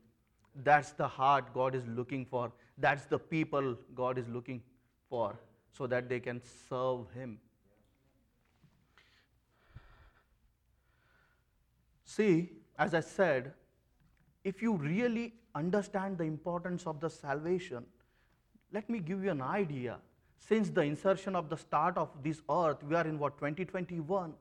That's 0.62 0.92
the 0.92 1.08
heart 1.08 1.52
God 1.54 1.74
is 1.74 1.86
looking 1.88 2.24
for. 2.24 2.52
That's 2.78 3.06
the 3.06 3.18
people 3.18 3.76
God 3.94 4.18
is 4.18 4.28
looking 4.28 4.62
for 5.08 5.38
so 5.72 5.86
that 5.86 6.08
they 6.08 6.20
can 6.20 6.40
serve 6.68 7.10
Him. 7.14 7.38
See, 12.04 12.50
as 12.78 12.94
I 12.94 13.00
said, 13.00 13.52
if 14.44 14.62
you 14.62 14.74
really 14.74 15.34
understand 15.54 16.18
the 16.18 16.24
importance 16.24 16.86
of 16.86 17.00
the 17.00 17.08
salvation, 17.08 17.84
let 18.72 18.88
me 18.90 18.98
give 18.98 19.24
you 19.24 19.30
an 19.30 19.40
idea. 19.40 19.98
Since 20.48 20.70
the 20.70 20.82
insertion 20.82 21.34
of 21.36 21.48
the 21.48 21.56
start 21.56 21.96
of 21.96 22.10
this 22.22 22.42
earth, 22.50 22.82
we 22.82 22.94
are 22.94 23.06
in 23.06 23.18
what, 23.18 23.38
2021? 23.38 24.34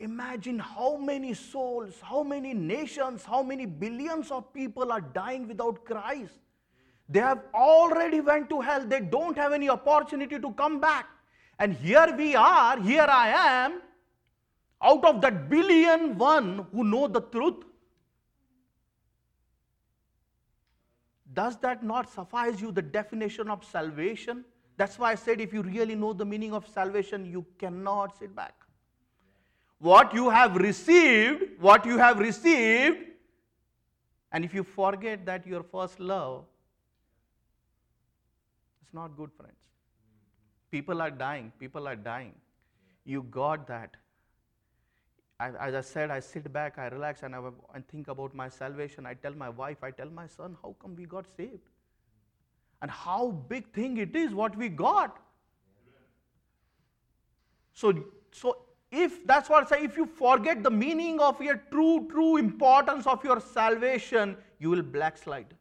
Imagine 0.00 0.58
how 0.58 0.96
many 0.96 1.32
souls, 1.32 1.94
how 2.02 2.22
many 2.22 2.52
nations, 2.52 3.24
how 3.24 3.42
many 3.42 3.64
billions 3.64 4.30
of 4.30 4.52
people 4.52 4.92
are 4.92 5.00
dying 5.00 5.48
without 5.48 5.84
Christ. 5.84 6.34
They 7.08 7.20
have 7.20 7.42
already 7.54 8.20
went 8.20 8.50
to 8.50 8.60
hell. 8.60 8.84
They 8.84 9.00
don't 9.00 9.36
have 9.38 9.52
any 9.52 9.70
opportunity 9.70 10.38
to 10.38 10.52
come 10.52 10.78
back. 10.78 11.06
And 11.58 11.72
here 11.74 12.14
we 12.18 12.34
are, 12.34 12.78
here 12.80 13.06
I 13.08 13.28
am, 13.28 13.80
out 14.82 15.04
of 15.06 15.22
that 15.22 15.48
billion 15.48 16.18
one 16.18 16.66
who 16.72 16.84
know 16.84 17.06
the 17.06 17.20
truth. 17.20 17.64
Does 21.32 21.56
that 21.58 21.82
not 21.82 22.10
suffice 22.12 22.60
you 22.60 22.72
the 22.72 22.82
definition 22.82 23.48
of 23.48 23.64
salvation? 23.64 24.44
That's 24.76 24.98
why 24.98 25.12
I 25.12 25.14
said 25.14 25.40
if 25.40 25.52
you 25.52 25.62
really 25.62 25.94
know 25.94 26.12
the 26.12 26.24
meaning 26.24 26.52
of 26.52 26.66
salvation, 26.66 27.24
you 27.24 27.44
cannot 27.58 28.18
sit 28.18 28.34
back. 28.34 28.54
What 29.78 30.14
you 30.14 30.30
have 30.30 30.56
received, 30.56 31.60
what 31.60 31.84
you 31.86 31.98
have 31.98 32.18
received, 32.18 32.98
and 34.32 34.44
if 34.44 34.52
you 34.52 34.64
forget 34.64 35.24
that 35.26 35.46
your 35.46 35.62
first 35.62 36.00
love, 36.00 36.44
it's 38.82 38.92
not 38.92 39.16
good, 39.16 39.30
friends. 39.32 39.54
People 40.70 41.00
are 41.00 41.10
dying, 41.10 41.52
people 41.60 41.86
are 41.86 41.94
dying. 41.94 42.34
You 43.04 43.22
got 43.30 43.68
that. 43.68 43.96
I, 45.38 45.50
as 45.50 45.74
I 45.74 45.80
said, 45.82 46.10
I 46.10 46.20
sit 46.20 46.52
back, 46.52 46.78
I 46.78 46.86
relax, 46.88 47.22
and 47.22 47.34
I, 47.34 47.40
I 47.72 47.80
think 47.80 48.08
about 48.08 48.34
my 48.34 48.48
salvation. 48.48 49.06
I 49.06 49.14
tell 49.14 49.34
my 49.34 49.50
wife, 49.50 49.78
I 49.82 49.90
tell 49.90 50.10
my 50.10 50.26
son, 50.26 50.56
how 50.62 50.74
come 50.80 50.96
we 50.96 51.04
got 51.04 51.26
saved? 51.36 51.68
And 52.84 52.90
how 52.90 53.30
big 53.48 53.72
thing 53.72 53.96
it 53.96 54.14
is 54.14 54.34
what 54.34 54.54
we 54.58 54.68
got. 54.68 55.18
So, 57.72 57.94
so 58.30 58.58
if 58.92 59.26
that's 59.26 59.48
what 59.48 59.64
I 59.64 59.78
say, 59.78 59.84
if 59.84 59.96
you 59.96 60.04
forget 60.04 60.62
the 60.62 60.70
meaning 60.70 61.18
of 61.18 61.40
your 61.40 61.62
true, 61.70 62.06
true 62.10 62.36
importance 62.36 63.06
of 63.06 63.24
your 63.24 63.40
salvation, 63.40 64.36
you 64.58 64.68
will 64.68 64.82
backslide. 64.82 65.54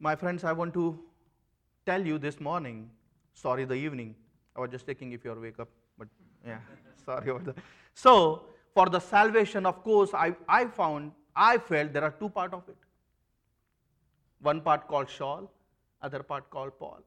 My 0.00 0.16
friends, 0.16 0.42
I 0.42 0.54
want 0.54 0.72
to 0.72 0.98
tell 1.84 2.06
you 2.06 2.16
this 2.16 2.40
morning, 2.40 2.88
sorry, 3.34 3.66
the 3.66 3.74
evening, 3.74 4.14
I 4.56 4.60
was 4.60 4.70
just 4.70 4.86
checking 4.86 5.12
if 5.12 5.26
you're 5.26 5.38
wake 5.38 5.60
up, 5.60 5.68
but 5.98 6.08
yeah, 6.46 6.56
sorry 7.04 7.28
about 7.28 7.44
that. 7.44 7.56
So, 7.92 8.46
for 8.72 8.88
the 8.88 8.98
salvation, 8.98 9.66
of 9.66 9.84
course, 9.84 10.14
I, 10.14 10.34
I 10.48 10.64
found, 10.64 11.12
I 11.36 11.58
felt 11.58 11.92
there 11.92 12.04
are 12.04 12.14
two 12.18 12.30
parts 12.30 12.54
of 12.54 12.66
it. 12.66 12.78
One 14.44 14.60
part 14.60 14.86
called 14.88 15.10
Saul, 15.10 15.50
other 16.02 16.22
part 16.22 16.50
called 16.50 16.78
Paul. 16.78 17.00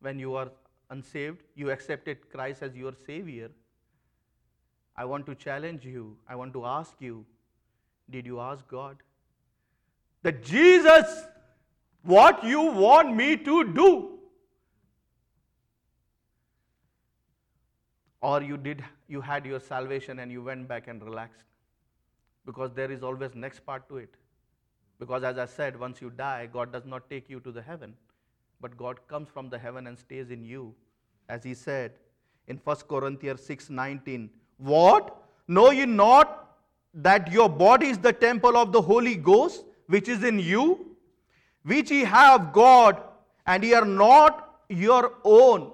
When 0.00 0.18
you 0.18 0.34
are 0.34 0.50
unsaved, 0.90 1.42
you 1.54 1.70
accepted 1.70 2.28
Christ 2.30 2.62
as 2.62 2.74
your 2.74 2.92
Savior. 3.06 3.50
I 4.96 5.04
want 5.04 5.26
to 5.26 5.36
challenge 5.36 5.84
you. 5.84 6.16
I 6.28 6.34
want 6.34 6.52
to 6.54 6.64
ask 6.64 7.00
you 7.00 7.24
did 8.08 8.26
you 8.26 8.40
ask 8.40 8.66
God 8.68 8.96
that 10.22 10.44
Jesus, 10.44 11.24
what 12.02 12.44
you 12.44 12.60
want 12.62 13.16
me 13.16 13.36
to 13.36 13.64
do? 13.72 14.16
or 18.26 18.42
you 18.42 18.56
did 18.56 18.82
you 19.14 19.20
had 19.24 19.44
your 19.48 19.58
salvation 19.64 20.20
and 20.22 20.32
you 20.36 20.42
went 20.46 20.66
back 20.70 20.88
and 20.92 21.02
relaxed 21.08 21.44
because 22.48 22.72
there 22.78 22.90
is 22.94 23.02
always 23.02 23.34
next 23.34 23.64
part 23.66 23.88
to 23.90 23.98
it 23.98 24.16
because 24.98 25.22
as 25.30 25.38
i 25.38 25.46
said 25.46 25.78
once 25.78 26.00
you 26.00 26.10
die 26.10 26.48
god 26.56 26.72
does 26.72 26.86
not 26.94 27.08
take 27.10 27.28
you 27.28 27.40
to 27.40 27.52
the 27.52 27.62
heaven 27.62 27.94
but 28.60 28.76
god 28.76 29.00
comes 29.08 29.28
from 29.28 29.50
the 29.50 29.58
heaven 29.58 29.86
and 29.86 29.98
stays 29.98 30.30
in 30.30 30.44
you 30.44 30.74
as 31.28 31.44
he 31.44 31.54
said 31.54 31.92
in 32.48 32.60
1 32.64 32.76
corinthians 32.88 33.46
6:19 33.52 34.28
what 34.72 35.14
know 35.58 35.70
ye 35.70 35.86
not 35.86 36.34
that 37.08 37.30
your 37.38 37.48
body 37.48 37.88
is 37.94 37.98
the 37.98 38.12
temple 38.26 38.56
of 38.56 38.72
the 38.72 38.82
holy 38.90 39.16
ghost 39.30 39.64
which 39.94 40.08
is 40.08 40.28
in 40.32 40.38
you 40.38 40.66
which 41.72 41.90
ye 41.96 42.04
have 42.18 42.52
god 42.52 43.02
and 43.46 43.64
ye 43.64 43.74
are 43.80 43.88
not 44.04 44.44
your 44.84 45.02
own 45.38 45.66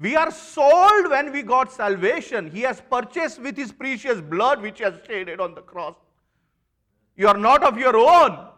we 0.00 0.16
are 0.16 0.30
sold 0.30 1.10
when 1.10 1.30
we 1.30 1.42
got 1.42 1.70
salvation. 1.70 2.50
He 2.50 2.62
has 2.62 2.80
purchased 2.80 3.38
with 3.38 3.54
his 3.54 3.70
precious 3.70 4.20
blood 4.20 4.62
which 4.62 4.78
he 4.78 4.84
has 4.84 4.94
shaded 5.06 5.40
on 5.40 5.54
the 5.54 5.60
cross. 5.60 5.94
You 7.16 7.28
are 7.28 7.36
not 7.36 7.62
of 7.62 7.76
your 7.76 7.94
own. 7.94 8.48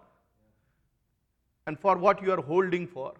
And 1.66 1.78
for 1.78 1.96
what 1.96 2.22
you 2.22 2.32
are 2.32 2.40
holding 2.40 2.86
for. 2.86 3.14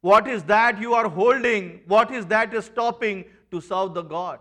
What 0.00 0.28
is 0.28 0.42
that 0.44 0.80
you 0.80 0.94
are 0.94 1.08
holding? 1.08 1.80
What 1.86 2.10
is 2.10 2.26
that 2.26 2.54
is 2.54 2.66
stopping 2.66 3.24
to 3.50 3.60
serve 3.60 3.94
the 3.94 4.02
God? 4.02 4.38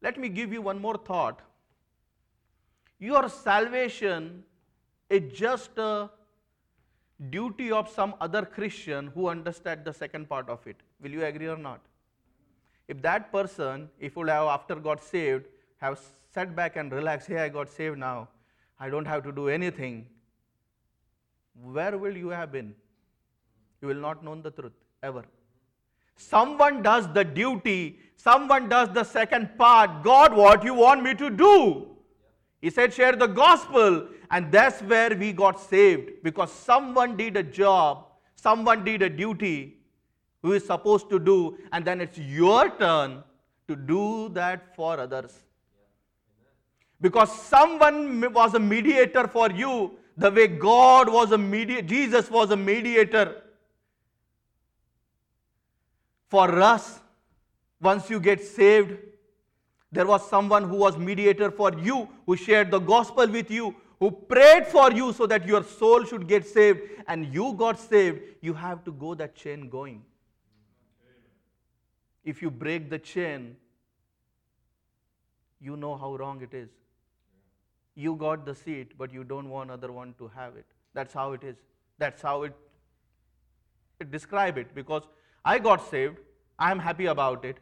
Let 0.00 0.18
me 0.18 0.28
give 0.28 0.52
you 0.52 0.62
one 0.62 0.80
more 0.80 0.96
thought. 0.96 1.40
Your 2.98 3.28
salvation 3.28 4.42
is 5.10 5.32
just 5.32 5.76
a 5.78 6.10
duty 7.30 7.70
of 7.70 7.88
some 7.88 8.14
other 8.20 8.44
Christian 8.44 9.08
who 9.08 9.28
understand 9.28 9.84
the 9.84 9.92
second 9.92 10.28
part 10.28 10.48
of 10.48 10.66
it. 10.66 10.76
Will 11.00 11.10
you 11.10 11.24
agree 11.24 11.46
or 11.48 11.56
not? 11.56 11.80
If 12.88 13.00
that 13.02 13.30
person, 13.30 13.88
if 14.00 14.16
would 14.16 14.28
have 14.28 14.48
after 14.48 14.74
got 14.76 15.02
saved, 15.04 15.46
have 15.78 16.00
sat 16.32 16.56
back 16.56 16.76
and 16.76 16.90
relaxed, 16.90 17.28
hey, 17.28 17.38
I 17.38 17.48
got 17.48 17.68
saved 17.68 17.98
now, 17.98 18.28
I 18.80 18.88
don't 18.88 19.04
have 19.04 19.22
to 19.24 19.32
do 19.32 19.48
anything, 19.48 20.06
where 21.60 21.96
will 21.98 22.16
you 22.16 22.28
have 22.28 22.52
been? 22.52 22.74
You 23.80 23.88
will 23.88 24.00
not 24.00 24.24
know 24.24 24.34
the 24.40 24.50
truth 24.50 24.72
ever. 25.02 25.24
Someone 26.16 26.82
does 26.82 27.12
the 27.12 27.24
duty, 27.24 27.98
someone 28.16 28.68
does 28.68 28.88
the 28.90 29.04
second 29.04 29.58
part. 29.58 30.02
God, 30.02 30.34
what 30.34 30.62
you 30.64 30.74
want 30.74 31.02
me 31.02 31.14
to 31.14 31.30
do? 31.30 31.86
He 32.60 32.70
said, 32.70 32.94
share 32.94 33.16
the 33.16 33.26
gospel. 33.26 34.08
And 34.30 34.50
that's 34.50 34.80
where 34.82 35.14
we 35.14 35.32
got 35.32 35.60
saved 35.60 36.22
because 36.22 36.50
someone 36.50 37.16
did 37.16 37.36
a 37.36 37.42
job, 37.42 38.06
someone 38.36 38.84
did 38.84 39.02
a 39.02 39.10
duty 39.10 39.78
who 40.40 40.52
is 40.52 40.64
supposed 40.64 41.10
to 41.10 41.18
do, 41.18 41.58
and 41.72 41.84
then 41.84 42.00
it's 42.00 42.18
your 42.18 42.70
turn 42.78 43.22
to 43.68 43.76
do 43.76 44.28
that 44.30 44.74
for 44.74 44.98
others. 44.98 45.44
Because 47.00 47.30
someone 47.40 48.32
was 48.32 48.54
a 48.54 48.58
mediator 48.58 49.28
for 49.28 49.50
you, 49.50 49.98
the 50.16 50.30
way 50.30 50.46
God 50.46 51.10
was 51.12 51.32
a 51.32 51.38
mediator, 51.38 51.86
Jesus 51.86 52.30
was 52.30 52.50
a 52.50 52.56
mediator 52.56 53.42
for 56.28 56.60
us. 56.60 57.00
Once 57.80 58.08
you 58.10 58.20
get 58.20 58.42
saved, 58.42 58.96
there 59.90 60.06
was 60.06 60.28
someone 60.28 60.68
who 60.68 60.76
was 60.76 60.96
mediator 60.96 61.50
for 61.50 61.72
you, 61.78 62.08
who 62.26 62.36
shared 62.36 62.70
the 62.70 62.78
gospel 62.78 63.26
with 63.26 63.50
you, 63.50 63.74
who 63.98 64.10
prayed 64.10 64.66
for 64.66 64.90
you 64.92 65.12
so 65.12 65.26
that 65.26 65.46
your 65.46 65.62
soul 65.62 66.04
should 66.04 66.26
get 66.26 66.46
saved, 66.46 66.80
and 67.06 67.32
you 67.32 67.52
got 67.54 67.78
saved. 67.78 68.20
You 68.40 68.54
have 68.54 68.84
to 68.84 68.92
go 68.92 69.14
that 69.14 69.34
chain 69.34 69.68
going. 69.68 70.02
If 72.24 72.40
you 72.40 72.50
break 72.50 72.88
the 72.88 72.98
chain, 72.98 73.56
you 75.60 75.76
know 75.76 75.96
how 75.96 76.16
wrong 76.16 76.40
it 76.42 76.54
is. 76.54 76.68
You 77.94 78.16
got 78.16 78.46
the 78.46 78.54
seat, 78.54 78.96
but 78.96 79.12
you 79.12 79.24
don't 79.24 79.48
want 79.50 79.70
other 79.70 79.92
one 79.92 80.14
to 80.18 80.28
have 80.28 80.56
it. 80.56 80.66
That's 80.94 81.12
how 81.12 81.32
it 81.32 81.44
is. 81.44 81.56
That's 81.98 82.22
how 82.22 82.42
it, 82.44 82.54
it 84.00 84.10
describe 84.10 84.58
it 84.58 84.74
because 84.74 85.02
I 85.44 85.58
got 85.58 85.88
saved, 85.90 86.18
I'm 86.58 86.78
happy 86.78 87.06
about 87.06 87.44
it, 87.44 87.58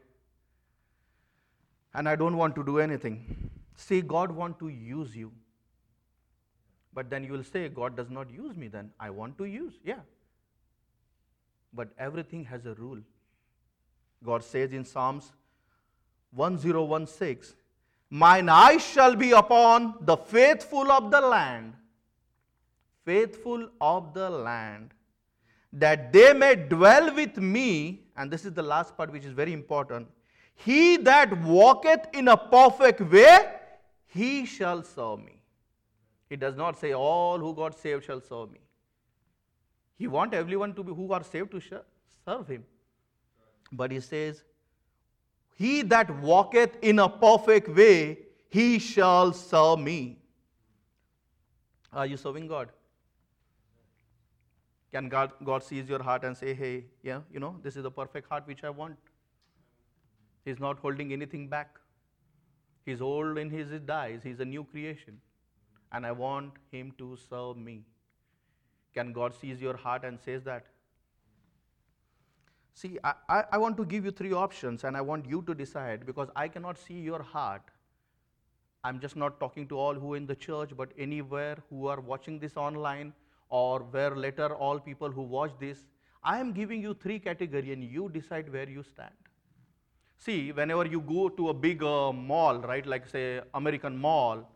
and 1.94 2.08
I 2.08 2.16
don't 2.16 2.37
want 2.37 2.54
to 2.54 2.64
do 2.64 2.78
anything. 2.78 3.50
See, 3.76 4.00
God 4.02 4.30
want 4.30 4.58
to 4.60 4.68
use 4.68 5.16
you. 5.16 5.32
But 6.92 7.08
then 7.08 7.25
you 7.25 7.32
will 7.32 7.44
say, 7.44 7.68
God 7.68 7.96
does 7.96 8.10
not 8.10 8.30
use 8.30 8.56
me 8.56 8.68
then. 8.68 8.90
I 8.99 9.10
want 9.10 9.38
to 9.38 9.44
use. 9.44 9.75
Yeah. 9.84 10.00
But 11.72 11.88
everything 11.99 12.44
has 12.44 12.66
a 12.66 12.75
rule. 12.75 12.99
God 14.25 14.44
says 14.44 14.72
in 14.72 14.84
Psalms 14.84 15.32
1016, 16.32 17.56
Mine 18.11 18.49
eyes 18.49 18.85
shall 18.85 19.14
be 19.14 19.31
upon 19.31 19.95
the 20.00 20.17
faithful 20.17 20.90
of 20.90 21.12
the 21.12 21.21
land, 21.21 21.75
faithful 23.05 23.69
of 23.81 24.12
the 24.14 24.29
land, 24.29 24.90
that 25.73 26.12
they 26.12 26.33
may 26.33 26.57
dwell 26.57 27.14
with 27.14 27.37
me. 27.37 28.00
And 28.17 28.31
this 28.31 28.45
is 28.45 28.52
the 28.52 28.62
last 28.62 28.97
part 28.97 29.12
which 29.12 29.25
is 29.25 29.33
very 29.33 29.52
important. 29.52 30.09
He 30.57 30.97
that 30.99 31.40
walketh 31.43 32.09
in 32.12 32.26
a 32.26 32.37
perfect 32.37 33.00
way, 33.00 33.47
he 34.09 34.45
shall 34.45 34.83
serve 34.83 35.21
me. 35.21 35.40
He 36.29 36.37
does 36.37 36.57
not 36.57 36.79
say, 36.79 36.93
All 36.93 37.38
who 37.38 37.55
got 37.55 37.79
saved 37.79 38.05
shall 38.05 38.21
serve 38.21 38.50
me. 38.50 38.59
He 39.97 40.09
wants 40.09 40.37
everyone 40.37 40.75
to 40.75 40.83
be 40.83 40.93
who 40.93 41.12
are 41.12 41.23
saved 41.23 41.52
to 41.52 41.61
serve 41.61 42.49
him. 42.49 42.64
But 43.71 43.93
he 43.93 44.00
says, 44.00 44.43
He 45.61 45.83
that 45.83 46.11
walketh 46.23 46.76
in 46.81 47.00
a 47.00 47.07
perfect 47.07 47.69
way, 47.69 48.21
he 48.49 48.79
shall 48.79 49.35
serve 49.35 49.81
me. 49.81 50.17
Are 51.93 52.07
you 52.07 52.17
serving 52.17 52.47
God? 52.47 52.71
Can 54.90 55.11
God, 55.11 55.33
God 55.45 55.62
sees 55.62 55.87
your 55.87 56.02
heart 56.02 56.25
and 56.25 56.35
say, 56.35 56.55
Hey, 56.55 56.87
yeah, 57.02 57.21
you 57.31 57.40
know, 57.40 57.57
this 57.62 57.76
is 57.76 57.83
the 57.83 57.90
perfect 57.90 58.31
heart 58.31 58.47
which 58.47 58.64
I 58.64 58.71
want. 58.71 58.97
He's 60.47 60.59
not 60.59 60.79
holding 60.79 61.12
anything 61.12 61.47
back. 61.47 61.79
He's 62.87 63.02
old 63.02 63.37
in 63.37 63.50
his 63.50 63.69
dies. 63.81 64.21
He's 64.25 64.40
a 64.40 64.47
new 64.47 64.64
creation. 64.64 65.21
And 65.93 66.07
I 66.07 66.12
want 66.12 66.55
him 66.73 66.95
to 66.97 67.19
serve 67.29 67.59
me. 67.59 67.83
Can 68.95 69.12
God 69.12 69.35
sees 69.35 69.61
your 69.61 69.76
heart 69.76 70.05
and 70.05 70.19
says 70.19 70.43
that? 70.45 70.69
See, 72.75 72.99
I, 73.05 73.45
I, 73.53 73.59
want 73.59 73.77
to 73.77 73.85
give 73.85 74.05
you 74.05 74.11
three 74.11 74.33
options 74.33 74.85
and 74.85 74.97
I 74.97 75.00
want 75.00 75.29
you 75.29 75.43
to 75.43 75.55
decide 75.55 76.07
because 76.07 76.29
I 76.35 76.49
cannot 76.49 76.79
see 76.79 76.95
your 76.95 77.23
heart. 77.23 77.62
I'm 78.85 79.00
just 79.00 79.17
not 79.17 79.39
talking 79.39 79.69
to 79.69 79.79
all 79.79 79.95
who 79.95 80.15
are 80.15 80.17
in 80.17 80.27
the 80.27 80.35
church, 80.37 80.71
but 80.77 80.91
anywhere 80.97 81.59
who 81.69 81.89
are 81.89 82.00
watching 82.00 82.39
this 82.39 82.57
online 82.57 83.12
or 83.50 83.81
where 83.81 84.15
later 84.17 84.55
all 84.55 84.79
people 84.79 85.11
who 85.11 85.23
watch 85.23 85.53
this. 85.59 85.87
I 86.23 86.39
am 86.39 86.53
giving 86.53 86.81
you 86.81 86.95
three 86.95 87.19
categories 87.19 87.73
and 87.73 87.85
you 87.85 88.09
decide 88.09 88.50
where 88.53 88.69
you 88.69 88.83
stand. 88.83 89.15
See, 90.19 90.53
whenever 90.53 90.87
you 90.87 91.00
go 91.00 91.29
to 91.31 91.49
a 91.49 91.55
big 91.55 91.83
uh, 91.83 92.12
mall, 92.12 92.59
right, 92.59 92.85
like 92.87 93.09
say 93.09 93.41
American 93.55 93.97
mall, 93.97 94.49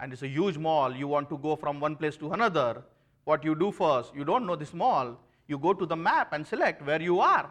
and 0.00 0.12
it's 0.12 0.22
a 0.22 0.28
huge 0.28 0.58
mall, 0.58 0.94
you 0.94 1.06
want 1.06 1.28
to 1.30 1.38
go 1.38 1.54
from 1.54 1.78
one 1.78 1.94
place 1.94 2.16
to 2.16 2.32
another, 2.32 2.82
what 3.24 3.44
you 3.44 3.54
do 3.54 3.70
first, 3.70 4.14
you 4.14 4.24
don't 4.24 4.46
know 4.46 4.56
this 4.56 4.74
mall, 4.74 5.16
you 5.46 5.58
go 5.58 5.72
to 5.72 5.86
the 5.86 5.94
map 5.94 6.32
and 6.32 6.44
select 6.44 6.84
where 6.84 7.00
you 7.00 7.20
are. 7.20 7.48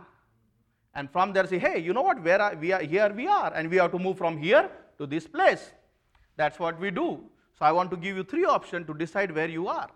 And 0.94 1.10
from 1.10 1.32
there 1.34 1.48
say, 1.48 1.58
hey, 1.58 1.80
you 1.80 1.94
know 1.94 2.02
what, 2.02 2.22
where 2.22 2.42
are, 2.42 2.56
we 2.56 2.72
are, 2.72 2.82
here 2.82 3.14
we 3.14 3.28
are, 3.28 3.54
and 3.54 3.70
we 3.70 3.78
have 3.78 3.92
to 3.92 4.00
move 4.00 4.18
from 4.18 4.38
here 4.38 4.70
to 4.98 5.08
this 5.08 5.26
place. 5.26 5.72
That's 6.36 6.60
what 6.60 6.80
we 6.80 6.92
do. 6.92 7.22
So 7.58 7.66
I 7.66 7.72
want 7.72 7.92
to 7.92 7.98
give 7.98 8.18
you 8.18 8.24
three 8.24 8.46
options 8.46 8.88
to 8.88 8.94
decide 8.94 9.34
where 9.34 9.48
you 9.48 9.68
are. 9.68 9.90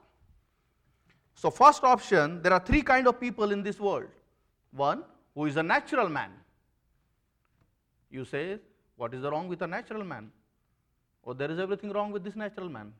So 1.34 1.50
first 1.50 1.84
option, 1.84 2.42
there 2.42 2.54
are 2.54 2.60
three 2.60 2.82
kind 2.82 3.08
of 3.08 3.20
people 3.20 3.52
in 3.52 3.62
this 3.62 3.80
world. 3.80 4.08
One, 4.72 5.04
who 5.34 5.46
is 5.46 5.58
a 5.58 5.64
natural 5.64 6.08
man. 6.08 6.32
You 8.10 8.24
say, 8.24 8.60
what 8.96 9.14
is 9.14 9.22
the 9.22 9.30
wrong 9.30 9.50
with 9.50 9.62
a 9.62 9.68
natural 9.68 10.04
man? 10.04 10.32
Or 11.24 11.32
oh, 11.32 11.34
there 11.34 11.52
is 11.52 11.60
everything 11.60 11.92
wrong 11.92 12.12
with 12.12 12.24
this 12.24 12.36
natural 12.36 12.70
man. 12.70 12.94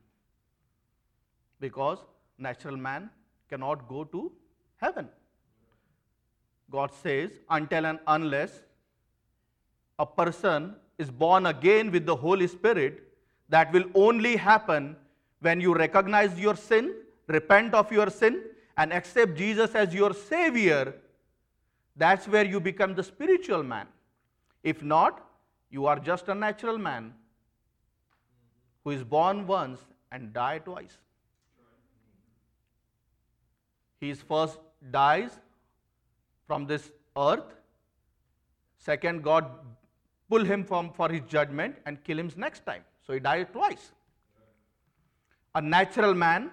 Because 1.60 1.98
natural 2.36 2.76
man 2.76 3.08
cannot 3.48 3.88
go 3.88 4.04
to 4.04 4.32
heaven. 4.76 5.08
God 6.70 6.92
says, 7.02 7.30
until 7.48 7.86
and 7.86 7.98
unless 8.06 8.60
a 9.98 10.06
person 10.06 10.74
is 10.98 11.10
born 11.10 11.46
again 11.46 11.90
with 11.90 12.06
the 12.06 12.16
Holy 12.16 12.46
Spirit, 12.46 13.02
that 13.48 13.72
will 13.72 13.84
only 13.94 14.36
happen 14.36 14.96
when 15.40 15.60
you 15.60 15.74
recognize 15.74 16.38
your 16.38 16.56
sin, 16.56 16.94
repent 17.28 17.74
of 17.74 17.92
your 17.92 18.10
sin, 18.10 18.42
and 18.76 18.92
accept 18.92 19.36
Jesus 19.36 19.74
as 19.74 19.94
your 19.94 20.12
Savior. 20.12 20.94
That's 21.96 22.26
where 22.26 22.44
you 22.44 22.60
become 22.60 22.94
the 22.94 23.02
spiritual 23.02 23.62
man. 23.62 23.86
If 24.62 24.82
not, 24.82 25.24
you 25.70 25.86
are 25.86 25.98
just 25.98 26.28
a 26.28 26.34
natural 26.34 26.78
man 26.78 27.14
who 28.84 28.90
is 28.90 29.02
born 29.02 29.46
once 29.46 29.80
and 30.12 30.32
die 30.32 30.58
twice. 30.58 30.98
He 34.00 34.12
first 34.14 34.58
dies 34.90 35.38
from 36.46 36.66
this 36.66 36.90
earth. 37.16 37.54
Second, 38.78 39.22
God 39.22 39.50
pull 40.28 40.44
him 40.44 40.64
from 40.64 40.92
for 40.92 41.08
his 41.08 41.22
judgment 41.28 41.76
and 41.86 42.02
kill 42.04 42.18
him 42.18 42.30
next 42.36 42.64
time. 42.66 42.82
So 43.06 43.12
he 43.12 43.20
died 43.20 43.52
twice. 43.52 43.92
A 45.54 45.62
natural 45.62 46.14
man 46.14 46.50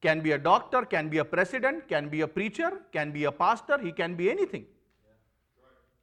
can 0.00 0.20
be 0.20 0.32
a 0.32 0.38
doctor, 0.38 0.82
can 0.84 1.08
be 1.08 1.18
a 1.18 1.24
president, 1.24 1.88
can 1.88 2.08
be 2.08 2.22
a 2.22 2.28
preacher, 2.28 2.82
can 2.92 3.12
be 3.12 3.24
a 3.24 3.32
pastor, 3.32 3.78
he 3.78 3.92
can 3.92 4.16
be 4.16 4.30
anything. 4.30 4.66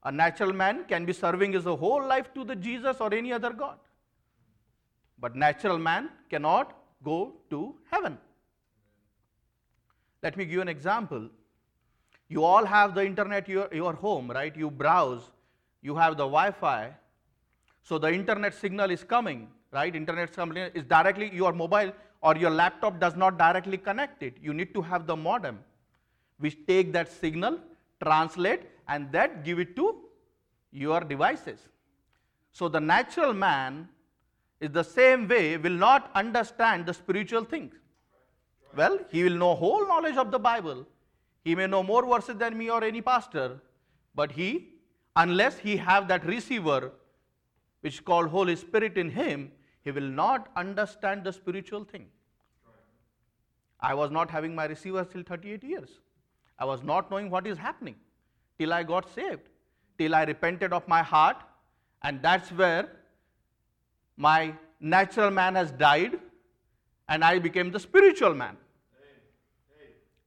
A 0.03 0.11
natural 0.11 0.53
man 0.53 0.85
can 0.87 1.05
be 1.05 1.11
serving 1.11 1.51
his 1.51 1.65
whole 1.65 2.05
life 2.07 2.33
to 2.33 2.45
the 2.45 2.55
Jesus 2.55 2.97
or 3.01 3.13
any 3.13 3.33
other 3.33 3.51
God. 3.51 3.77
But 5.19 5.35
natural 5.35 5.77
man 5.77 6.09
cannot 6.29 6.73
go 7.03 7.33
to 7.49 7.75
heaven. 7.91 8.17
Let 10.23 10.37
me 10.37 10.45
give 10.45 10.53
you 10.53 10.61
an 10.61 10.69
example. 10.69 11.29
You 12.29 12.43
all 12.43 12.63
have 12.63 12.93
the 12.93 13.03
internet 13.03 13.49
your, 13.49 13.67
your 13.73 13.93
home, 13.93 14.29
right? 14.29 14.55
You 14.55 14.69
browse, 14.69 15.23
you 15.81 15.95
have 15.95 16.15
the 16.15 16.25
Wi-Fi. 16.25 16.93
So 17.81 17.97
the 17.97 18.13
internet 18.13 18.53
signal 18.53 18.91
is 18.91 19.03
coming, 19.03 19.47
right? 19.71 19.95
Internet 19.95 20.33
signal 20.35 20.69
is 20.75 20.83
directly 20.83 21.31
your 21.33 21.53
mobile 21.53 21.91
or 22.21 22.37
your 22.37 22.51
laptop 22.51 22.99
does 22.99 23.15
not 23.15 23.39
directly 23.39 23.77
connect 23.77 24.21
it. 24.21 24.37
You 24.41 24.53
need 24.53 24.73
to 24.75 24.81
have 24.81 25.07
the 25.07 25.15
modem 25.15 25.59
which 26.37 26.55
take 26.67 26.93
that 26.93 27.11
signal, 27.11 27.59
translate 28.01 28.61
and 28.87 29.11
that 29.11 29.43
give 29.43 29.59
it 29.59 29.75
to 29.75 29.97
your 30.71 31.01
devices. 31.01 31.59
So 32.51 32.69
the 32.69 32.79
natural 32.79 33.33
man 33.33 33.89
is 34.59 34.69
the 34.71 34.83
same 34.83 35.27
way 35.27 35.57
will 35.57 35.71
not 35.71 36.11
understand 36.13 36.85
the 36.85 36.93
spiritual 36.93 37.43
things. 37.43 37.73
Well, 38.75 38.99
he 39.09 39.23
will 39.23 39.35
know 39.35 39.55
whole 39.55 39.87
knowledge 39.87 40.17
of 40.17 40.29
the 40.29 40.39
Bible. 40.39 40.85
He 41.43 41.55
may 41.55 41.67
know 41.67 41.83
more 41.83 42.05
verses 42.05 42.35
than 42.35 42.57
me 42.57 42.69
or 42.69 42.83
any 42.83 43.01
pastor, 43.01 43.61
but 44.15 44.31
he, 44.31 44.73
unless 45.15 45.57
he 45.57 45.77
have 45.77 46.07
that 46.07 46.25
receiver, 46.25 46.91
which 47.81 47.95
is 47.95 47.99
called 47.99 48.27
Holy 48.27 48.55
Spirit 48.55 48.97
in 48.97 49.09
him, 49.09 49.51
he 49.81 49.91
will 49.91 50.09
not 50.09 50.49
understand 50.55 51.23
the 51.23 51.31
spiritual 51.31 51.83
thing. 51.85 52.07
I 53.79 53.93
was 53.93 54.11
not 54.11 54.29
having 54.29 54.53
my 54.53 54.65
receiver 54.65 55.05
till 55.05 55.23
38 55.23 55.63
years. 55.63 55.89
I 56.57 56.65
was 56.65 56.83
not 56.83 57.09
knowing 57.09 57.29
what 57.29 57.47
is 57.47 57.57
happening 57.57 57.95
till 58.57 58.73
I 58.73 58.83
got 58.83 59.09
saved, 59.13 59.47
till 59.97 60.13
I 60.13 60.23
repented 60.23 60.73
of 60.73 60.85
my 60.87 61.01
heart, 61.01 61.37
and 62.03 62.21
that's 62.21 62.51
where 62.51 62.89
my 64.17 64.53
natural 64.81 65.31
man 65.31 65.55
has 65.55 65.71
died 65.71 66.19
and 67.07 67.23
I 67.23 67.39
became 67.39 67.71
the 67.71 67.79
spiritual 67.79 68.33
man. 68.33 68.57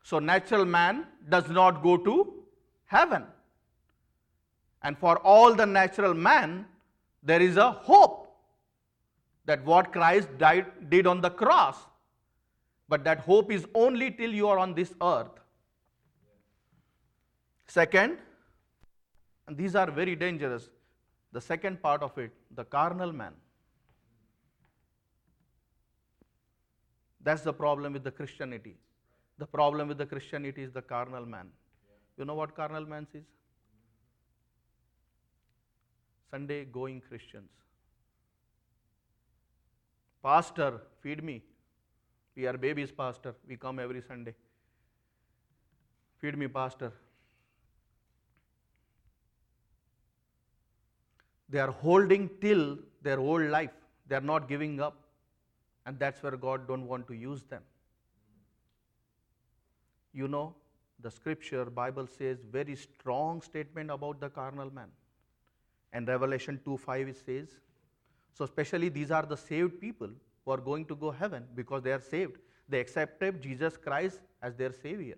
So, 0.03 0.19
natural 0.19 0.65
man 0.65 1.07
does 1.29 1.49
not 1.49 1.83
go 1.83 1.97
to 1.97 2.35
heaven. 2.87 3.25
And 4.83 4.99
for 4.99 5.19
all 5.19 5.55
the 5.55 5.67
natural 5.67 6.13
man, 6.13 6.67
there 7.23 7.41
is 7.41 7.57
a 7.57 7.71
hope 7.71 8.23
that 9.45 9.65
what 9.65 9.93
Christ 9.93 10.29
died, 10.39 10.67
did 10.91 11.07
on 11.07 11.21
the 11.21 11.31
cross. 11.31 11.77
But 12.89 13.05
that 13.05 13.21
hope 13.21 13.53
is 13.53 13.67
only 13.75 14.11
till 14.11 14.33
you 14.33 14.49
are 14.49 14.59
on 14.59 14.75
this 14.75 14.93
earth. 15.01 15.31
Second, 17.67 18.19
and 19.47 19.57
these 19.57 19.75
are 19.75 19.91
very 19.91 20.15
dangerous, 20.15 20.69
the 21.33 21.41
second 21.41 21.83
part 21.83 22.03
of 22.03 22.17
it, 22.19 22.33
the 22.55 22.65
carnal 22.65 23.13
man. 23.13 23.33
That's 27.23 27.43
the 27.43 27.53
problem 27.53 27.93
with 27.93 28.05
the 28.05 28.11
Christianity. 28.11 28.77
The 29.39 29.47
problem 29.47 29.89
with 29.89 29.99
the 29.99 30.07
Christianity 30.07 30.63
is 30.63 30.73
the 30.73 30.83
carnal 30.83 31.27
man. 31.27 31.49
You 32.17 32.25
know 32.25 32.35
what 32.35 32.55
carnal 32.55 32.87
man 32.87 33.07
is? 33.13 33.25
Sunday 36.31 36.65
going 36.65 37.01
Christians. 37.01 37.51
Pastor, 40.23 40.81
feed 41.03 41.23
me. 41.23 41.43
We 42.37 42.47
are 42.47 42.57
babies, 42.57 42.93
Pastor. 42.93 43.35
We 43.47 43.57
come 43.57 43.79
every 43.79 44.03
Sunday. 44.03 44.35
Feed 46.21 46.39
me, 46.39 46.49
Pastor. 46.49 46.93
They 51.49 51.59
are 51.59 51.73
holding 51.73 52.31
till 52.41 52.79
their 53.03 53.17
whole 53.17 53.43
life. 53.43 53.73
They 54.07 54.17
are 54.17 54.21
not 54.21 54.49
giving 54.49 54.81
up. 54.81 54.97
And 55.85 55.99
that's 55.99 56.23
where 56.23 56.37
God 56.37 56.69
don't 56.69 56.87
want 56.87 57.09
to 57.09 57.15
use 57.15 57.43
them. 57.43 57.63
You 60.13 60.29
know, 60.29 60.55
the 61.01 61.11
scripture, 61.11 61.65
Bible 61.65 62.07
says 62.07 62.39
very 62.51 62.77
strong 62.77 63.43
statement 63.43 63.91
about 63.91 64.21
the 64.21 64.29
carnal 64.29 64.71
man. 64.73 64.89
And 65.93 66.09
Revelation 66.09 66.61
2.5 66.65 67.09
it 67.09 67.17
says, 67.17 67.49
so 68.35 68.45
especially 68.45 68.89
these 68.89 69.11
are 69.11 69.25
the 69.25 69.37
saved 69.37 69.81
people 69.81 70.09
who 70.45 70.51
are 70.51 70.59
going 70.59 70.87
to 70.87 70.97
go 70.97 71.11
heaven 71.11 71.45
because 71.55 71.83
they 71.83 71.93
are 71.93 72.01
saved. 72.01 72.39
They 72.69 72.81
accepted 72.81 73.43
Jesus 73.43 73.77
Christ 73.77 74.21
as 74.41 74.55
their 74.55 74.73
savior. 74.73 75.17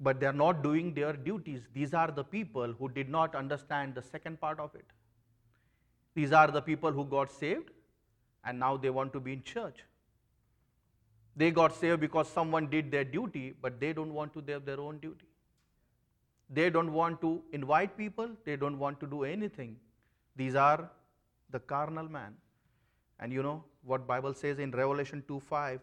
But 0.00 0.18
they 0.18 0.26
are 0.26 0.32
not 0.32 0.62
doing 0.62 0.94
their 0.94 1.12
duties. 1.12 1.68
These 1.72 1.94
are 1.94 2.10
the 2.10 2.24
people 2.24 2.74
who 2.78 2.88
did 2.88 3.08
not 3.08 3.34
understand 3.34 3.94
the 3.94 4.02
second 4.02 4.40
part 4.40 4.58
of 4.58 4.74
it. 4.74 4.86
These 6.14 6.32
are 6.32 6.48
the 6.48 6.62
people 6.62 6.90
who 6.90 7.04
got 7.04 7.30
saved 7.30 7.70
and 8.44 8.58
now 8.58 8.76
they 8.76 8.90
want 8.90 9.12
to 9.12 9.20
be 9.20 9.34
in 9.34 9.42
church. 9.42 9.84
They 11.36 11.50
got 11.50 11.74
saved 11.74 12.00
because 12.00 12.28
someone 12.28 12.68
did 12.68 12.90
their 12.90 13.04
duty, 13.04 13.54
but 13.60 13.80
they 13.80 13.92
don't 13.92 14.12
want 14.12 14.32
to 14.34 14.52
have 14.52 14.64
their 14.64 14.80
own 14.80 14.98
duty. 14.98 15.26
They 16.48 16.68
don't 16.70 16.92
want 16.92 17.20
to 17.20 17.42
invite 17.52 17.96
people, 17.96 18.28
they 18.44 18.56
don't 18.56 18.78
want 18.78 18.98
to 19.00 19.06
do 19.06 19.24
anything. 19.24 19.76
These 20.36 20.54
are 20.54 20.90
the 21.50 21.60
carnal 21.60 22.08
man. 22.08 22.34
And 23.20 23.32
you 23.32 23.42
know 23.42 23.64
what 23.84 24.06
Bible 24.06 24.34
says 24.34 24.58
in 24.58 24.70
Revelation 24.70 25.22
2 25.28 25.40
5. 25.40 25.80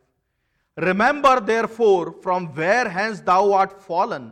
Remember 0.78 1.40
therefore 1.40 2.16
from 2.22 2.48
where 2.54 2.88
hence 2.90 3.22
thou 3.22 3.54
art 3.54 3.82
fallen, 3.82 4.32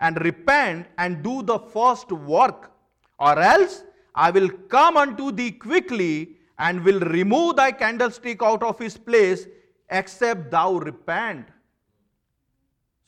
and 0.00 0.20
repent 0.24 0.86
and 0.98 1.22
do 1.22 1.42
the 1.42 1.58
first 1.58 2.10
work, 2.12 2.72
or 3.18 3.38
else 3.38 3.82
I 4.14 4.30
will 4.30 4.48
come 4.48 4.96
unto 4.96 5.30
thee 5.30 5.52
quickly 5.52 6.36
and 6.58 6.82
will 6.82 7.00
remove 7.00 7.56
thy 7.56 7.72
candlestick 7.72 8.42
out 8.42 8.62
of 8.62 8.78
his 8.78 8.96
place, 8.96 9.46
except 9.88 10.50
thou 10.50 10.74
repent. 10.74 11.48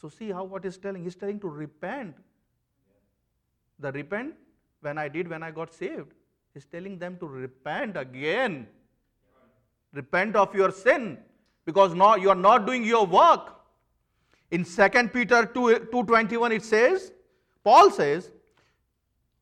So, 0.01 0.09
see 0.09 0.31
how 0.31 0.45
what 0.45 0.65
he's 0.65 0.77
telling? 0.77 1.03
He's 1.03 1.17
telling 1.17 1.41
to 1.41 1.49
repent. 1.49 2.15
The 3.81 3.93
repent 3.93 4.35
when 4.81 4.99
I 4.99 5.09
did 5.09 5.29
when 5.29 5.43
I 5.43 5.51
got 5.51 5.73
saved. 5.73 6.13
He's 6.55 6.65
telling 6.65 6.99
them 6.99 7.17
to 7.19 7.27
repent 7.27 7.97
again. 7.97 8.67
Repent 9.93 10.37
of 10.37 10.55
your 10.55 10.71
sin 10.71 11.19
because 11.65 11.95
now 11.95 12.17
you 12.17 12.31
are 12.31 12.35
not 12.35 12.67
doing 12.67 12.85
your 12.85 13.07
work. 13.07 13.55
In 14.51 14.65
2 14.65 14.89
Peter 15.13 15.45
2, 15.47 15.89
2.21 15.93 16.57
it 16.57 16.65
says, 16.65 17.13
Paul 17.63 17.91
says, 17.91 18.31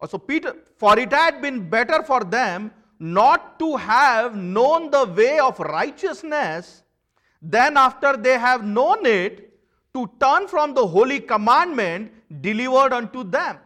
uh, 0.00 0.06
so 0.06 0.18
Peter, 0.18 0.56
for 0.76 0.98
it 0.98 1.12
had 1.12 1.40
been 1.40 1.68
better 1.68 2.02
for 2.02 2.24
them 2.24 2.70
not 2.98 3.58
to 3.58 3.76
have 3.76 4.36
known 4.36 4.90
the 4.90 5.04
way 5.04 5.38
of 5.38 5.58
righteousness 5.60 6.82
than 7.50 7.76
after 7.76 8.16
they 8.16 8.38
have 8.38 8.64
known 8.64 9.06
it 9.06 9.52
to 9.94 10.10
turn 10.20 10.48
from 10.48 10.74
the 10.74 10.86
holy 10.86 11.20
commandment 11.20 12.12
delivered 12.42 12.92
unto 12.92 13.22
them. 13.24 13.58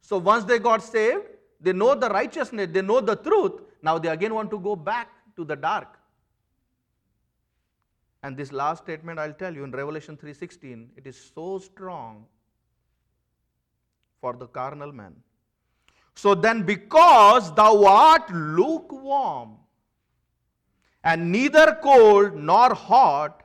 So 0.00 0.18
once 0.18 0.44
they 0.44 0.58
got 0.58 0.82
saved, 0.82 1.24
they 1.60 1.72
know 1.72 1.94
the 1.94 2.08
righteousness, 2.08 2.68
they 2.70 2.82
know 2.82 3.00
the 3.00 3.16
truth. 3.16 3.60
Now 3.82 3.98
they 3.98 4.08
again 4.08 4.34
want 4.34 4.50
to 4.50 4.58
go 4.58 4.76
back 4.76 5.08
to 5.36 5.44
the 5.44 5.56
dark. 5.56 5.98
And 8.22 8.36
this 8.36 8.52
last 8.52 8.82
statement 8.82 9.18
I'll 9.18 9.32
tell 9.32 9.54
you 9.54 9.64
in 9.64 9.70
Revelation 9.70 10.16
3:16, 10.16 10.90
it 10.96 11.06
is 11.06 11.30
so 11.34 11.58
strong 11.58 12.26
for 14.20 14.34
the 14.34 14.46
carnal 14.46 14.92
man. 14.92 15.14
So 16.14 16.34
then, 16.34 16.64
because 16.64 17.54
thou 17.54 17.84
art 17.84 18.28
lukewarm, 18.30 19.56
and 21.08 21.32
neither 21.32 21.66
cold 21.82 22.34
nor 22.50 22.74
hot, 22.74 23.42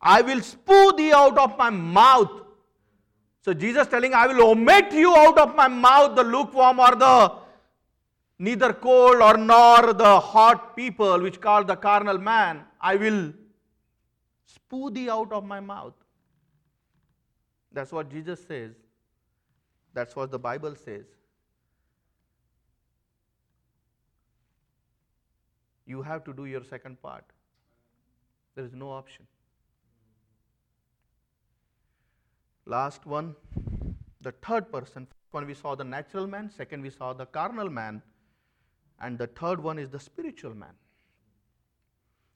I 0.00 0.20
will 0.22 0.42
spew 0.42 0.92
thee 0.96 1.12
out 1.12 1.38
of 1.38 1.56
my 1.56 1.70
mouth. 1.70 2.42
So 3.40 3.54
Jesus 3.54 3.86
telling, 3.86 4.12
I 4.12 4.26
will 4.26 4.50
omit 4.50 4.92
you 4.92 5.14
out 5.16 5.38
of 5.38 5.56
my 5.56 5.68
mouth, 5.68 6.14
the 6.14 6.24
lukewarm 6.24 6.78
or 6.78 6.94
the 6.94 7.32
neither 8.38 8.72
cold 8.72 9.22
or 9.28 9.36
nor 9.38 9.94
the 9.94 10.20
hot 10.20 10.76
people, 10.76 11.22
which 11.22 11.40
call 11.40 11.64
the 11.64 11.76
carnal 11.76 12.18
man. 12.18 12.60
I 12.80 12.96
will 12.96 13.32
spew 14.44 14.90
thee 14.90 15.08
out 15.08 15.32
of 15.32 15.44
my 15.44 15.60
mouth. 15.60 15.94
That's 17.72 17.92
what 17.92 18.10
Jesus 18.10 18.44
says. 18.46 18.72
That's 19.94 20.14
what 20.14 20.30
the 20.30 20.38
Bible 20.38 20.76
says. 20.76 21.06
You 25.88 26.02
have 26.02 26.22
to 26.24 26.32
do 26.32 26.44
your 26.44 26.62
second 26.62 27.00
part. 27.02 27.24
There 28.54 28.64
is 28.64 28.74
no 28.74 28.90
option. 28.90 29.26
Last 32.66 33.06
one, 33.06 33.34
the 34.20 34.32
third 34.32 34.70
person. 34.70 35.06
One 35.30 35.46
we 35.46 35.54
saw 35.54 35.74
the 35.74 35.84
natural 35.84 36.26
man, 36.26 36.50
second 36.50 36.82
we 36.82 36.90
saw 36.90 37.12
the 37.12 37.26
carnal 37.26 37.70
man, 37.70 38.02
and 39.00 39.18
the 39.18 39.26
third 39.26 39.62
one 39.62 39.78
is 39.78 39.90
the 39.90 40.00
spiritual 40.00 40.54
man. 40.54 40.74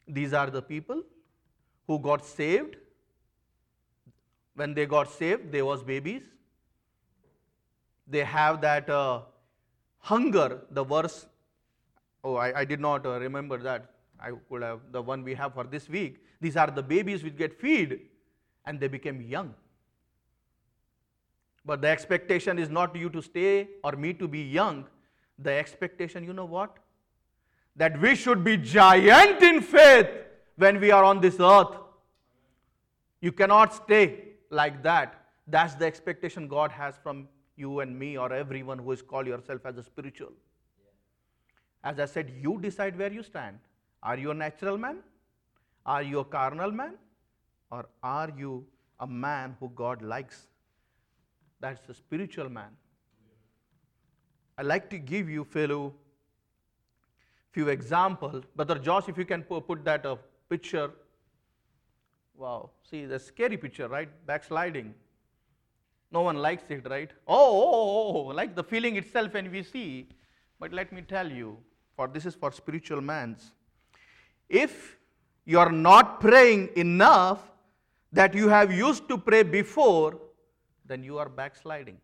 These 0.09 0.33
are 0.33 0.51
the 0.51 0.63
people 0.63 1.03
who 1.87 1.99
got 1.99 2.25
saved. 2.25 2.77
When 4.55 4.75
they 4.75 4.87
got 4.87 5.11
saved, 5.11 5.51
they 5.53 5.63
was 5.63 5.83
babies. 5.83 6.23
They 8.07 8.25
have 8.25 8.61
that 8.61 8.91
uh, 8.91 9.23
hunger. 9.99 10.63
The 10.71 10.85
verse 10.85 11.27
Oh, 12.25 12.37
I, 12.37 12.61
I 12.61 12.65
did 12.65 12.81
not 12.81 13.05
uh, 13.05 13.19
remember 13.19 13.59
that. 13.59 13.91
I 14.21 14.31
could 14.49 14.63
have 14.63 14.81
the 14.93 15.03
one 15.03 15.25
we 15.25 15.35
have 15.35 15.55
for 15.55 15.65
this 15.65 15.89
week. 15.89 16.25
These 16.41 16.57
are 16.57 16.71
the 16.71 16.83
babies 16.83 17.25
which 17.25 17.37
get 17.37 17.59
feed 17.61 18.01
and 18.65 18.79
they 18.79 18.89
become 18.89 19.21
young. 19.21 19.55
But 21.65 21.83
the 21.83 21.89
expectation 21.89 22.59
is 22.59 22.69
not 22.69 22.95
you 22.95 23.11
to 23.11 23.23
stay 23.23 23.69
or 23.83 23.93
me 23.93 24.13
to 24.15 24.29
be 24.29 24.43
young. 24.43 24.87
The 25.39 25.53
expectation, 25.53 26.25
you 26.25 26.33
know 26.33 26.45
what? 26.45 26.77
That 27.77 28.01
we 28.01 28.15
should 28.15 28.45
be 28.45 28.57
giant 28.57 29.43
in 29.43 29.61
faith 29.61 30.09
when 30.57 30.81
we 30.81 30.91
are 30.91 31.03
on 31.03 31.21
this 31.21 31.39
earth. 31.41 31.77
You 33.21 33.33
cannot 33.33 33.75
stay 33.75 34.25
like 34.51 34.83
that. 34.83 35.25
That's 35.47 35.75
the 35.75 35.87
expectation 35.87 36.49
God 36.49 36.71
has 36.71 36.95
from 37.03 37.29
you 37.57 37.81
and 37.81 37.99
me 37.99 38.17
or 38.19 38.33
everyone 38.33 38.79
who 38.79 38.93
is 38.93 39.03
called 39.03 39.27
yourself 39.27 39.65
as 39.65 39.77
a 39.79 39.83
spiritual. 39.83 40.33
As 41.85 41.99
I 41.99 42.05
said, 42.07 42.33
you 42.41 42.59
decide 42.61 42.99
where 42.99 43.13
you 43.13 43.23
stand. 43.23 43.59
Are 44.03 44.17
you 44.17 44.31
a 44.31 44.35
natural 44.35 44.79
man? 44.79 44.99
Are 45.85 46.03
you 46.03 46.21
a 46.21 46.25
carnal 46.25 46.71
man? 46.71 46.95
Or 47.71 47.87
are 48.03 48.31
you 48.37 48.67
a 49.01 49.07
man 49.07 49.57
who 49.59 49.71
God 49.75 50.03
likes? 50.03 50.47
That's 51.61 51.81
the 51.87 51.95
spiritual 51.95 52.49
man. 52.49 52.71
I 54.59 54.63
like 54.63 54.91
to 54.91 54.99
give 54.99 55.29
you, 55.29 55.45
fellow, 55.45 55.95
few 57.53 57.69
examples. 57.69 58.45
Brother 58.55 58.79
Josh, 58.79 59.09
if 59.09 59.19
you 59.19 59.25
can 59.25 59.43
put 59.43 59.85
that 59.85 60.05
uh, 60.05 60.17
picture. 60.49 60.91
Wow, 62.35 62.71
see 62.89 63.07
the 63.07 63.19
scary 63.19 63.57
picture, 63.57 63.89
right? 63.89 64.09
Backsliding. 64.27 64.95
No 66.11 66.21
one 66.23 66.37
likes 66.37 66.65
it, 66.69 66.89
right? 66.89 67.11
Oh, 67.27 67.35
oh, 67.37 67.73
oh, 67.73 68.17
oh, 68.17 68.35
like 68.35 68.55
the 68.55 68.63
feeling 68.63 68.97
itself 68.97 69.33
when 69.33 69.51
we 69.51 69.63
see. 69.63 70.09
But 70.61 70.73
let 70.73 70.93
me 70.93 71.03
tell 71.03 71.31
you, 71.31 71.57
for 72.03 72.09
this 72.09 72.27
is 72.27 72.35
for 72.35 72.51
spiritual 72.51 73.01
man's. 73.01 73.53
If 74.49 74.97
you 75.45 75.61
are 75.61 75.71
not 75.71 76.21
praying 76.21 76.71
enough 76.75 77.41
that 78.13 78.35
you 78.35 78.49
have 78.49 78.73
used 78.73 79.09
to 79.09 79.17
pray 79.17 79.45
before, 79.45 80.19
then 80.85 81.05
you 81.05 81.19
are 81.19 81.29
backsliding. 81.29 81.99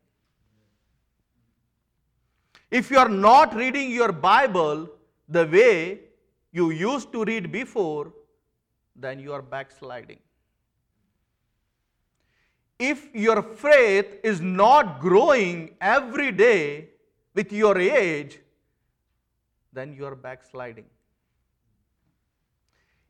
If 2.70 2.92
you 2.92 2.98
are 2.98 3.08
not 3.08 3.56
reading 3.56 3.90
your 3.90 4.12
Bible 4.12 4.88
the 5.28 5.44
way 5.46 6.00
you 6.52 6.70
used 6.70 7.10
to 7.12 7.24
read 7.24 7.50
before, 7.50 8.12
then 8.94 9.18
you 9.18 9.32
are 9.32 9.42
backsliding. 9.42 10.20
If 12.78 13.08
your 13.12 13.42
faith 13.42 14.20
is 14.22 14.40
not 14.40 15.00
growing 15.00 15.74
every 15.80 16.30
day 16.30 16.90
with 17.34 17.52
your 17.52 17.76
age, 17.76 18.38
then 19.72 19.92
you 19.94 20.04
are 20.06 20.14
backsliding. 20.16 20.86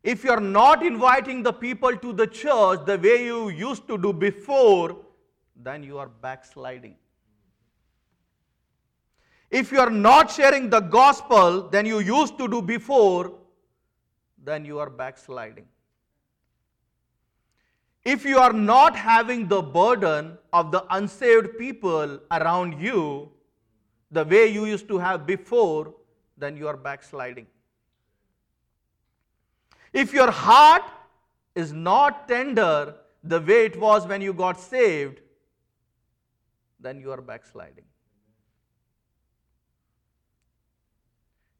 If 0.03 0.25
you 0.25 0.31
are 0.31 0.41
not 0.41 0.85
inviting 0.85 1.43
the 1.43 1.53
people 1.53 1.97
to 1.97 2.13
the 2.13 2.27
church 2.27 2.87
the 2.87 2.99
way 2.99 3.25
you 3.25 3.49
used 3.51 3.87
to 3.89 3.99
do 3.99 4.13
before, 4.13 4.97
then 5.57 5.83
you 5.83 5.99
are 5.99 6.09
backsliding. 6.09 6.97
if 9.51 9.73
you 9.73 9.81
are 9.81 9.91
not 9.91 10.31
sharing 10.31 10.69
the 10.69 10.81
gospel 10.81 11.69
than 11.69 11.87
you 11.87 12.01
used 12.01 12.37
to 12.39 12.49
do 12.49 12.61
before, 12.61 13.33
then 14.45 14.65
you 14.65 14.79
are 14.79 14.91
backsliding. 14.91 15.67
If 18.05 18.25
you 18.25 18.39
are 18.39 18.53
not 18.53 18.97
having 18.97 19.49
the 19.49 19.61
burden 19.63 20.39
of 20.53 20.71
the 20.71 20.85
unsaved 20.91 21.59
people 21.59 22.21
around 22.31 22.81
you 22.81 23.31
the 24.11 24.25
way 24.25 24.47
you 24.47 24.65
used 24.65 24.89
to 24.89 24.99
have 24.99 25.27
before, 25.27 25.95
then 26.39 26.57
you 26.57 26.69
are 26.69 26.77
backsliding. 26.77 27.47
If 29.93 30.13
your 30.13 30.31
heart 30.31 30.83
is 31.55 31.73
not 31.73 32.29
tender 32.29 32.95
the 33.25 33.41
way 33.41 33.65
it 33.67 33.79
was 33.79 34.07
when 34.07 34.23
you 34.23 34.33
got 34.33 34.61
saved, 34.61 35.21
then 36.81 37.01
you 37.01 37.11
are 37.11 37.21
backsliding. 37.21 37.85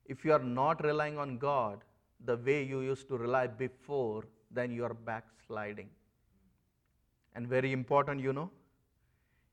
If 0.07 0.25
you 0.25 0.33
are 0.33 0.43
not 0.43 0.85
relying 0.85 1.19
on 1.19 1.39
God 1.39 1.81
the 2.25 2.37
way 2.37 2.63
you 2.63 2.81
used 2.81 3.09
to 3.09 3.17
rely 3.19 3.47
before, 3.47 4.25
then 4.51 4.71
you 4.71 4.85
are 4.85 4.95
backsliding. 4.95 5.89
And 7.35 7.47
very 7.47 7.73
important, 7.73 8.21
you 8.21 8.33
know, 8.33 8.51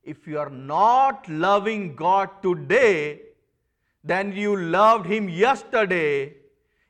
if 0.03 0.27
you 0.27 0.39
are 0.39 0.49
not 0.49 1.27
loving 1.27 1.95
God 1.95 2.29
today, 2.41 3.21
then 4.05 4.33
you 4.33 4.55
loved 4.55 5.07
Him 5.07 5.27
yesterday. 5.27 6.35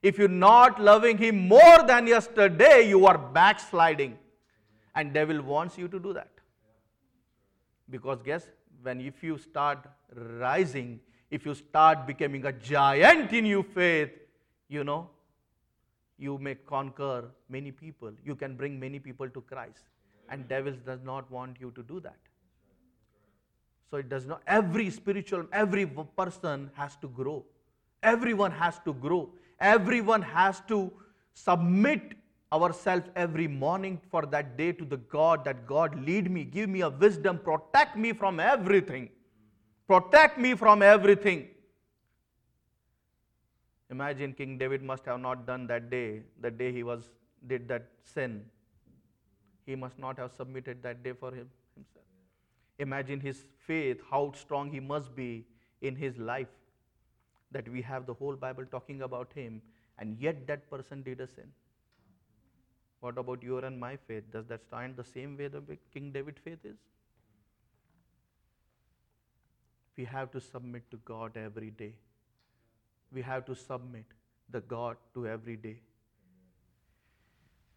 If 0.04 0.18
you're 0.18 0.28
not 0.28 0.82
loving 0.82 1.18
Him 1.18 1.48
more 1.48 1.82
than 1.88 2.08
yesterday, 2.08 2.88
you 2.88 3.06
are 3.08 3.18
backsliding. 3.18 4.18
And 4.94 5.14
devil 5.14 5.42
wants 5.42 5.78
you 5.78 5.88
to 5.88 6.00
do 6.00 6.14
that. 6.14 6.30
Because 7.90 8.22
guess, 8.22 8.48
when 8.82 9.00
if 9.00 9.24
you 9.24 9.38
start 9.38 9.88
rising, 10.14 11.00
if 11.32 11.46
you 11.46 11.54
start 11.54 12.06
becoming 12.06 12.46
a 12.46 12.52
giant 12.52 13.32
in 13.32 13.46
your 13.46 13.64
faith, 13.64 14.12
you 14.68 14.84
know, 14.84 15.10
you 16.18 16.38
may 16.38 16.56
conquer 16.56 17.26
many 17.50 17.72
people. 17.72 18.12
You 18.24 18.36
can 18.36 18.56
bring 18.56 18.80
many 18.80 19.00
people 19.00 19.30
to 19.30 19.42
Christ. 19.42 19.84
And 20.30 20.48
devil 20.48 20.74
does 20.86 21.02
not 21.04 21.30
want 21.32 21.58
you 21.60 21.72
to 21.72 21.84
do 21.84 22.00
that. 22.02 22.18
So 23.90 23.98
it 23.98 24.10
does 24.10 24.26
not, 24.26 24.42
every 24.48 24.90
spiritual, 24.90 25.46
every 25.52 25.86
person 25.86 26.72
has 26.76 26.96
to 26.98 27.08
grow. 27.08 27.46
Everyone 28.02 28.52
has 28.52 28.80
to 28.86 28.94
grow. 28.94 29.30
Everyone 29.60 30.22
has 30.22 30.62
to 30.68 30.92
submit 31.34 32.14
ourselves 32.52 33.10
every 33.16 33.48
morning 33.48 34.00
for 34.10 34.26
that 34.26 34.58
day 34.58 34.72
to 34.72 34.86
the 34.86 34.98
God 34.98 35.44
that 35.46 35.66
God 35.68 36.00
lead 36.06 36.30
me, 36.32 36.44
give 36.44 36.70
me 36.70 36.82
a 36.82 36.90
wisdom, 36.90 37.38
protect 37.38 37.98
me 37.98 38.14
from 38.14 38.40
everything. 38.40 39.10
Protect 39.88 40.38
me 40.38 40.56
from 40.56 40.82
everything. 40.82 41.48
Imagine 43.90 44.34
King 44.34 44.58
David 44.58 44.82
must 44.82 45.06
have 45.06 45.20
not 45.20 45.46
done 45.46 45.68
that 45.68 45.90
day, 45.90 46.22
the 46.42 46.50
day 46.50 46.72
he 46.72 46.84
was 46.84 47.10
did 47.48 47.68
that 47.68 47.88
sin. 48.04 48.44
He 49.66 49.76
must 49.76 50.00
not 50.00 50.18
have 50.18 50.32
submitted 50.32 50.82
that 50.84 51.04
day 51.04 51.14
for 51.14 51.32
him. 51.32 51.50
Imagine 52.80 53.20
his 53.20 53.46
faith, 53.66 54.02
how 54.10 54.32
strong 54.34 54.72
he 54.72 54.80
must 54.80 55.16
be 55.16 55.46
in 55.82 55.96
his 55.96 56.18
life. 56.18 56.48
That 57.52 57.70
we 57.70 57.82
have 57.82 58.06
the 58.06 58.14
whole 58.14 58.36
Bible 58.36 58.66
talking 58.70 59.02
about 59.02 59.32
him, 59.34 59.62
and 59.98 60.18
yet 60.20 60.46
that 60.48 60.70
person 60.70 61.04
did 61.04 61.22
a 61.22 61.28
sin. 61.28 61.52
What 63.00 63.18
about 63.18 63.44
your 63.44 63.64
and 63.64 63.80
my 63.80 63.96
faith? 63.96 64.24
Does 64.32 64.48
that 64.48 64.64
stand 64.68 64.98
the 64.98 65.04
same 65.04 65.38
way 65.38 65.48
the 65.48 65.62
King 65.94 66.12
David 66.12 66.40
faith 66.44 66.66
is? 66.66 66.78
We 69.96 70.06
have 70.06 70.32
to 70.32 70.42
submit 70.42 70.90
to 70.92 70.98
God 71.06 71.38
every 71.38 71.70
day. 71.70 71.94
We 73.14 73.22
have 73.22 73.46
to 73.46 73.56
submit 73.56 74.06
the 74.50 74.62
God 74.62 74.98
to 75.14 75.28
every 75.28 75.56
day. 75.56 75.78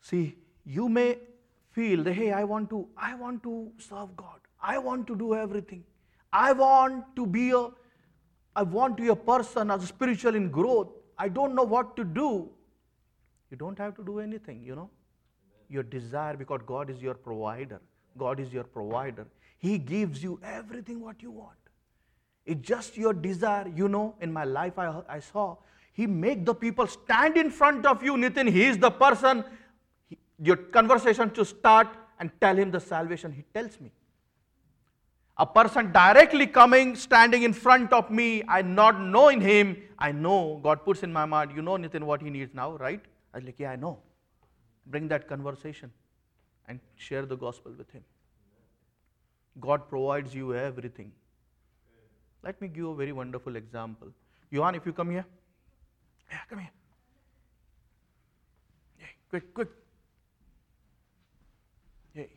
See, 0.01 0.37
you 0.65 0.89
may 0.89 1.19
feel 1.71 2.03
that 2.05 2.15
hey, 2.15 2.33
I 2.33 2.45
want 2.45 2.71
to, 2.71 2.89
I 2.97 3.15
want 3.15 3.43
to 3.45 3.71
serve 3.79 4.17
God. 4.17 4.41
I 4.61 4.79
want 4.79 5.07
to 5.07 5.17
do 5.17 5.35
everything. 5.35 5.85
I 6.33 6.53
want 6.53 7.05
to 7.17 7.27
be 7.27 7.51
a, 7.51 7.69
I 8.57 8.63
want 8.63 8.97
to 8.97 9.03
be 9.03 9.09
a 9.09 9.17
person 9.17 9.71
as 9.71 9.85
spiritual 9.85 10.35
in 10.35 10.51
growth. 10.51 10.89
I 11.17 11.29
don't 11.29 11.55
know 11.55 11.63
what 11.63 11.97
to 11.97 12.05
do. 12.05 12.51
You 13.51 13.57
don't 13.57 13.79
have 13.79 13.97
to 13.97 14.05
do 14.05 14.19
anything, 14.21 14.63
you 14.63 14.75
know. 14.75 14.91
Your 15.69 15.83
desire, 15.83 16.37
because 16.37 16.61
God 16.67 16.91
is 16.91 17.01
your 17.03 17.15
provider. 17.15 17.81
God 18.17 18.41
is 18.41 18.53
your 18.53 18.65
provider. 18.65 19.27
He 19.59 19.79
gives 19.79 20.23
you 20.23 20.41
everything 20.43 21.01
what 21.01 21.23
you 21.23 21.31
want. 21.31 21.57
It's 22.47 22.67
just 22.67 22.97
your 22.97 23.13
desire. 23.13 23.71
You 23.75 23.89
know, 23.89 24.15
in 24.21 24.33
my 24.33 24.45
life 24.45 24.79
I, 24.79 25.03
I 25.09 25.21
saw, 25.21 25.57
he 25.93 26.07
make 26.07 26.45
the 26.45 26.55
people 26.55 26.87
stand 26.87 27.37
in 27.37 27.51
front 27.51 27.85
of 27.85 28.03
you, 28.03 28.15
Nitin. 28.15 28.51
He 28.51 28.65
is 28.65 28.79
the 28.79 28.91
person, 28.91 29.45
he, 30.09 30.17
your 30.43 30.57
conversation 30.57 31.31
to 31.31 31.45
start 31.45 31.89
and 32.19 32.31
tell 32.41 32.57
him 32.57 32.71
the 32.71 32.81
salvation. 32.81 33.33
He 33.33 33.45
tells 33.53 33.81
me 33.81 33.93
a 35.39 35.47
person 35.47 35.93
directly 35.93 36.47
coming, 36.47 36.97
standing 36.97 37.45
in 37.45 37.53
front 37.53 37.93
of 37.93 38.11
me, 38.11 38.43
I 38.49 38.63
not 38.63 39.01
knowing 39.01 39.41
him, 39.41 39.77
I 39.99 40.11
know 40.11 40.61
God 40.63 40.85
puts 40.85 41.03
in 41.03 41.13
my 41.13 41.25
mind, 41.27 41.53
you 41.55 41.63
know, 41.63 41.77
Nitin, 41.77 42.03
what 42.03 42.21
he 42.21 42.31
needs 42.31 42.53
now, 42.55 42.77
right? 42.77 43.01
I 43.33 43.39
was 43.39 43.45
like, 43.45 43.55
yeah, 43.59 43.71
I 43.71 43.77
know. 43.77 43.99
Bring 44.87 45.07
that 45.09 45.29
conversation 45.29 45.93
and 46.67 46.81
share 46.97 47.25
the 47.25 47.37
gospel 47.37 47.73
with 47.77 47.91
him. 47.91 48.03
God 49.61 49.89
provides 49.89 50.35
you 50.35 50.55
everything. 50.55 51.13
Let 52.43 52.61
me 52.61 52.69
give 52.69 52.87
a 52.87 52.95
very 52.95 53.13
wonderful 53.13 53.57
example. 53.57 54.09
Johan, 54.51 54.75
if 54.75 54.87
you 54.87 54.93
come 54.93 55.11
here. 55.11 55.27
Yeah, 56.31 56.39
come 56.49 56.59
here. 56.61 56.71
Yeah, 59.01 59.07
quick, 59.31 59.55
quick. 59.55 59.69
Hey. 62.15 62.31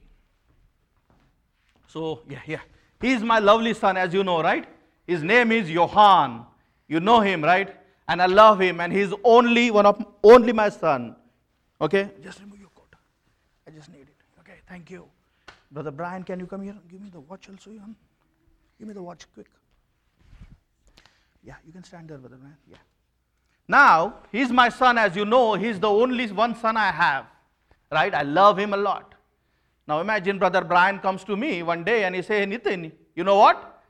So, 1.87 2.21
yeah, 2.29 2.39
yeah. 2.45 2.59
He 3.01 3.11
is 3.11 3.23
my 3.23 3.39
lovely 3.39 3.73
son, 3.73 3.97
as 3.97 4.13
you 4.13 4.23
know, 4.23 4.41
right? 4.41 4.65
His 5.07 5.23
name 5.23 5.51
is 5.51 5.69
Johan. 5.69 6.45
You 6.87 6.99
know 6.99 7.19
him, 7.19 7.43
right? 7.43 7.75
And 8.07 8.21
I 8.21 8.27
love 8.27 8.59
him, 8.61 8.79
and 8.79 8.93
he's 8.93 9.13
only 9.23 9.71
one 9.71 9.85
of 9.85 10.05
only 10.23 10.53
my 10.53 10.69
son. 10.69 11.15
Okay? 11.79 12.11
Just 12.21 12.39
remove 12.39 12.59
your 12.59 12.69
coat. 12.69 12.93
I 13.67 13.71
just 13.71 13.89
need 13.89 14.01
it. 14.01 14.15
Okay, 14.39 14.59
thank 14.67 14.91
you. 14.91 15.05
Brother 15.71 15.91
Brian, 15.91 16.23
can 16.23 16.39
you 16.39 16.45
come 16.45 16.61
here? 16.61 16.75
Give 16.89 17.01
me 17.01 17.09
the 17.09 17.21
watch 17.21 17.49
also, 17.49 17.71
Johan. 17.71 17.95
Give 18.77 18.87
me 18.87 18.93
the 18.93 19.01
watch 19.01 19.25
quick. 19.33 19.47
Yeah, 21.43 21.55
you 21.65 21.71
can 21.71 21.83
stand 21.83 22.09
there, 22.09 22.17
Brother 22.17 22.35
Brian. 22.35 22.57
Yeah. 22.69 22.77
Now, 23.67 24.15
he's 24.31 24.51
my 24.51 24.69
son, 24.69 24.97
as 24.97 25.15
you 25.15 25.25
know. 25.25 25.55
He's 25.55 25.79
the 25.79 25.89
only 25.89 26.27
one 26.27 26.55
son 26.55 26.77
I 26.77 26.91
have. 26.91 27.25
Right? 27.91 28.13
I 28.13 28.21
love 28.21 28.59
him 28.59 28.73
a 28.73 28.77
lot. 28.77 29.15
Now 29.87 29.99
imagine 29.99 30.37
Brother 30.39 30.61
Brian 30.63 30.99
comes 30.99 31.23
to 31.25 31.35
me 31.35 31.63
one 31.63 31.83
day 31.83 32.03
and 32.03 32.15
he 32.15 32.21
say, 32.21 32.45
Nitin, 32.45 32.91
you 33.15 33.23
know 33.23 33.37
what? 33.37 33.83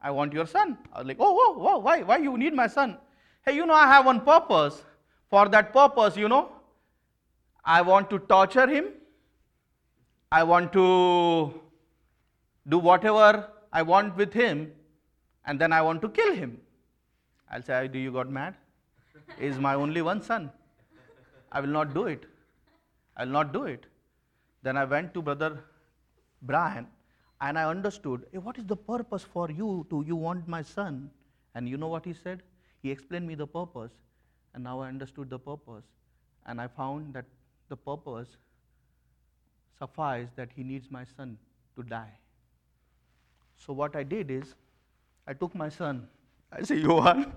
I 0.00 0.10
want 0.10 0.32
your 0.32 0.46
son. 0.46 0.78
I 0.92 0.98
was 0.98 1.06
like, 1.06 1.16
oh, 1.20 1.36
oh, 1.38 1.66
oh, 1.68 1.78
why? 1.78 2.02
Why 2.02 2.18
you 2.18 2.36
need 2.38 2.54
my 2.54 2.66
son? 2.66 2.96
Hey, 3.44 3.54
you 3.54 3.66
know, 3.66 3.74
I 3.74 3.86
have 3.86 4.06
one 4.06 4.20
purpose. 4.20 4.82
For 5.28 5.48
that 5.48 5.72
purpose, 5.72 6.16
you 6.16 6.28
know, 6.28 6.50
I 7.64 7.82
want 7.82 8.10
to 8.10 8.18
torture 8.18 8.66
him. 8.68 8.86
I 10.30 10.42
want 10.42 10.72
to 10.72 11.60
do 12.68 12.78
whatever 12.78 13.48
I 13.72 13.82
want 13.82 14.16
with 14.16 14.32
him, 14.32 14.72
and 15.44 15.60
then 15.60 15.72
I 15.72 15.82
want 15.82 16.02
to 16.02 16.08
kill 16.08 16.34
him. 16.34 16.60
I'll 17.50 17.62
say, 17.62 17.88
Do 17.88 17.98
you 17.98 18.12
got 18.12 18.30
mad? 18.30 18.54
He's 19.38 19.58
my 19.58 19.74
only 19.74 20.02
one 20.02 20.22
son. 20.22 20.50
I 21.52 21.60
will 21.60 21.68
not 21.68 21.94
do 21.94 22.06
it. 22.06 22.24
I 23.16 23.24
will 23.24 23.32
not 23.32 23.52
do 23.52 23.64
it. 23.64 23.86
Then 24.66 24.76
I 24.76 24.84
went 24.84 25.14
to 25.14 25.22
Brother 25.22 25.62
Brian 26.42 26.88
and 27.40 27.56
I 27.56 27.66
understood 27.70 28.24
hey, 28.32 28.38
what 28.38 28.58
is 28.58 28.64
the 28.66 28.76
purpose 28.76 29.22
for 29.32 29.48
you 29.48 29.86
to 29.90 30.02
you 30.04 30.16
want 30.16 30.48
my 30.48 30.62
son? 30.62 31.08
And 31.54 31.68
you 31.68 31.76
know 31.76 31.86
what 31.86 32.04
he 32.04 32.12
said? 32.12 32.42
He 32.82 32.90
explained 32.90 33.28
me 33.28 33.36
the 33.36 33.46
purpose, 33.46 33.92
and 34.54 34.64
now 34.64 34.80
I 34.80 34.88
understood 34.88 35.30
the 35.30 35.38
purpose. 35.38 35.84
And 36.46 36.60
I 36.60 36.66
found 36.66 37.14
that 37.14 37.26
the 37.68 37.76
purpose 37.76 38.36
sufficed 39.78 40.34
that 40.34 40.48
he 40.56 40.64
needs 40.64 40.90
my 40.90 41.04
son 41.16 41.38
to 41.76 41.84
die. 41.84 42.18
So 43.56 43.72
what 43.72 43.94
I 43.94 44.02
did 44.02 44.32
is 44.32 44.56
I 45.28 45.32
took 45.32 45.54
my 45.54 45.68
son. 45.68 46.08
I 46.50 46.62
say, 46.62 46.78
Johan, 46.78 47.32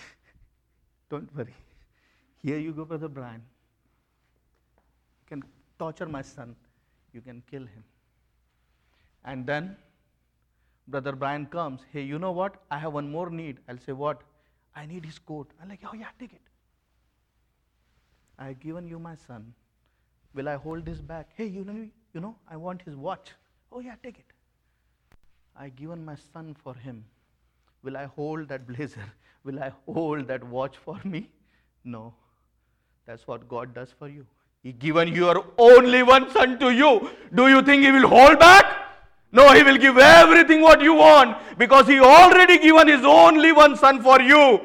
don't 1.10 1.34
worry. 1.34 1.56
Here 2.42 2.58
you 2.58 2.72
go, 2.72 2.84
Brother 2.84 3.08
Brian. 3.08 3.42
Torture 5.80 6.06
my 6.14 6.20
son, 6.20 6.56
you 7.14 7.22
can 7.22 7.42
kill 7.50 7.62
him. 7.62 7.84
And 9.24 9.46
then 9.46 9.76
Brother 10.86 11.12
Brian 11.12 11.46
comes, 11.46 11.80
hey, 11.92 12.02
you 12.02 12.18
know 12.18 12.32
what? 12.32 12.56
I 12.70 12.78
have 12.78 12.92
one 12.92 13.10
more 13.10 13.30
need. 13.30 13.60
I'll 13.68 13.78
say, 13.78 13.92
what? 13.92 14.22
I 14.76 14.84
need 14.86 15.06
his 15.06 15.18
coat. 15.18 15.50
I'm 15.62 15.70
like, 15.70 15.80
oh 15.84 15.94
yeah, 15.94 16.12
take 16.18 16.34
it. 16.34 16.42
I 18.38 18.48
have 18.48 18.60
given 18.60 18.86
you 18.86 18.98
my 18.98 19.14
son. 19.26 19.54
Will 20.34 20.48
I 20.48 20.56
hold 20.56 20.84
this 20.84 21.00
back? 21.00 21.30
Hey, 21.34 21.46
you 21.46 21.64
know, 21.64 21.88
you 22.14 22.20
know, 22.20 22.34
I 22.48 22.56
want 22.56 22.82
his 22.82 22.96
watch. 22.96 23.32
Oh 23.72 23.80
yeah, 23.80 23.94
take 24.02 24.18
it. 24.18 24.32
I 25.56 25.64
have 25.64 25.76
given 25.76 26.04
my 26.04 26.16
son 26.32 26.54
for 26.62 26.74
him. 26.74 27.04
Will 27.82 27.96
I 27.96 28.04
hold 28.04 28.48
that 28.48 28.66
blazer? 28.66 29.06
Will 29.44 29.62
I 29.62 29.72
hold 29.86 30.28
that 30.28 30.44
watch 30.44 30.76
for 30.76 31.00
me? 31.04 31.30
No. 31.84 32.12
That's 33.06 33.26
what 33.26 33.48
God 33.48 33.74
does 33.74 33.94
for 33.98 34.08
you. 34.08 34.26
He 34.62 34.72
given 34.72 35.08
your 35.08 35.44
only 35.56 36.02
one 36.02 36.30
son 36.30 36.58
to 36.58 36.70
you. 36.70 37.10
Do 37.34 37.48
you 37.48 37.62
think 37.62 37.82
he 37.82 37.90
will 37.90 38.08
hold 38.08 38.38
back? 38.38 38.66
No, 39.32 39.52
he 39.52 39.62
will 39.62 39.78
give 39.78 39.96
everything 39.96 40.60
what 40.60 40.82
you 40.82 40.94
want 40.94 41.38
because 41.56 41.86
he 41.86 42.00
already 42.00 42.58
given 42.58 42.88
his 42.88 43.04
only 43.04 43.52
one 43.52 43.76
son 43.76 44.02
for 44.02 44.20
you 44.20 44.60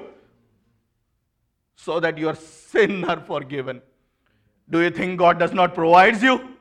so 1.75 1.99
that 1.99 2.17
your 2.17 2.35
sin 2.35 3.05
are 3.05 3.19
forgiven. 3.19 3.81
Do 4.69 4.81
you 4.81 4.89
think 4.89 5.19
God 5.19 5.37
does 5.37 5.53
not 5.53 5.75
provide 5.75 6.21
you? 6.21 6.55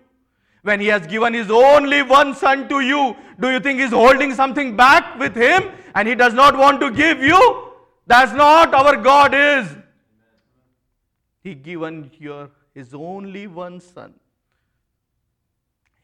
When 0.63 0.81
he 0.81 0.87
has 0.89 1.07
given 1.07 1.35
his 1.35 1.51
only 1.51 2.03
one 2.03 2.35
son 2.35 2.69
to 2.69 2.81
you, 2.81 3.17
do 3.41 3.51
you 3.51 3.61
think 3.61 3.81
he's 3.81 3.91
holding 3.91 4.35
something 4.35 4.77
back 4.77 5.19
with 5.19 5.35
him 5.35 5.71
and 5.95 6.07
he 6.07 6.15
does 6.15 6.35
not 6.35 6.57
want 6.57 6.81
to 6.81 6.91
give 6.91 7.23
you? 7.23 7.73
That's 8.07 8.33
not 8.33 8.75
our 8.75 8.97
God 8.97 9.35
is. 9.35 9.77
He 11.43 11.55
given 11.55 12.11
your 12.19 12.51
his 12.75 12.93
only 12.93 13.47
one 13.47 13.81
son. 13.81 14.15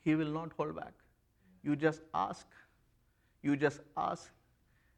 He 0.03 0.15
will 0.15 0.33
not 0.33 0.53
hold 0.57 0.77
back. 0.77 0.93
You 1.63 1.77
just 1.77 2.03
ask. 2.15 2.47
You 3.43 3.57
just 3.57 3.81
ask, 3.97 4.31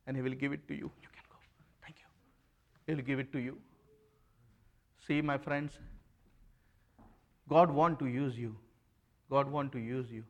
and 0.07 0.17
He 0.17 0.23
will 0.23 0.35
give 0.35 0.53
it 0.53 0.67
to 0.69 0.75
you. 0.75 0.91
You 1.01 1.09
can 1.13 1.25
go. 1.31 1.37
Thank 1.83 1.97
you. 2.01 2.95
He'll 2.95 3.05
give 3.05 3.19
it 3.19 3.33
to 3.33 3.39
you. 3.39 3.57
See, 5.07 5.21
my 5.21 5.39
friends, 5.39 5.79
God 7.49 7.71
want 7.71 7.99
to 8.01 8.07
use 8.07 8.37
you. 8.37 8.57
God 9.31 9.51
want 9.51 9.73
to 9.73 9.79
use 9.79 10.11
you. 10.11 10.25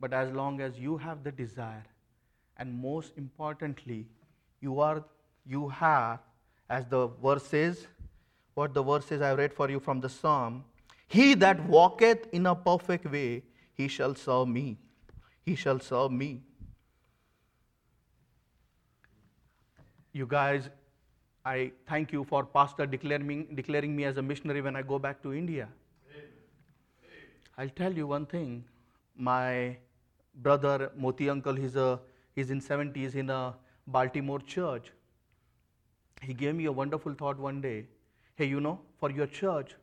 But 0.00 0.12
as 0.12 0.30
long 0.32 0.60
as 0.60 0.78
you 0.78 0.96
have 0.98 1.24
the 1.24 1.32
desire, 1.32 1.84
and 2.58 2.72
most 2.74 3.12
importantly, 3.16 4.06
you 4.60 4.80
are 4.80 5.04
you 5.46 5.68
have, 5.68 6.20
as 6.68 6.86
the 6.86 7.08
verse 7.22 7.44
says, 7.44 7.86
what 8.56 8.74
the 8.74 8.82
verse 8.82 9.06
says 9.06 9.22
I 9.22 9.34
read 9.34 9.54
for 9.54 9.70
you 9.70 9.78
from 9.78 10.00
the 10.00 10.08
Psalm, 10.08 10.64
he 11.06 11.34
that 11.34 11.62
walketh 11.66 12.26
in 12.32 12.46
a 12.46 12.54
perfect 12.54 13.10
way, 13.10 13.44
he 13.74 13.86
shall 13.86 14.14
serve 14.14 14.48
me 14.48 14.76
he 15.46 15.54
shall 15.54 15.78
serve 15.78 16.10
me. 16.10 16.40
You 20.12 20.26
guys, 20.26 20.68
I 21.44 21.70
thank 21.88 22.12
you 22.12 22.24
for 22.24 22.44
Pastor 22.44 22.86
declaring, 22.86 23.46
declaring 23.54 23.94
me 23.94 24.04
as 24.04 24.16
a 24.16 24.22
missionary 24.22 24.60
when 24.60 24.74
I 24.74 24.82
go 24.82 24.98
back 24.98 25.22
to 25.22 25.32
India. 25.32 25.68
I'll 27.56 27.68
tell 27.68 27.92
you 27.92 28.06
one 28.06 28.26
thing. 28.26 28.64
My 29.16 29.76
brother 30.34 30.90
Moti 30.96 31.30
uncle, 31.30 31.54
he's, 31.54 31.76
a, 31.76 32.00
he's 32.34 32.50
in 32.50 32.60
70s 32.60 33.14
in 33.14 33.30
a 33.30 33.54
Baltimore 33.86 34.40
church. 34.40 34.90
He 36.22 36.34
gave 36.34 36.54
me 36.54 36.64
a 36.64 36.72
wonderful 36.72 37.14
thought 37.14 37.38
one 37.38 37.60
day. 37.60 37.86
Hey, 38.36 38.46
you 38.46 38.60
know, 38.60 38.80
for 39.00 39.10
your 39.10 39.26
church, 39.26 39.74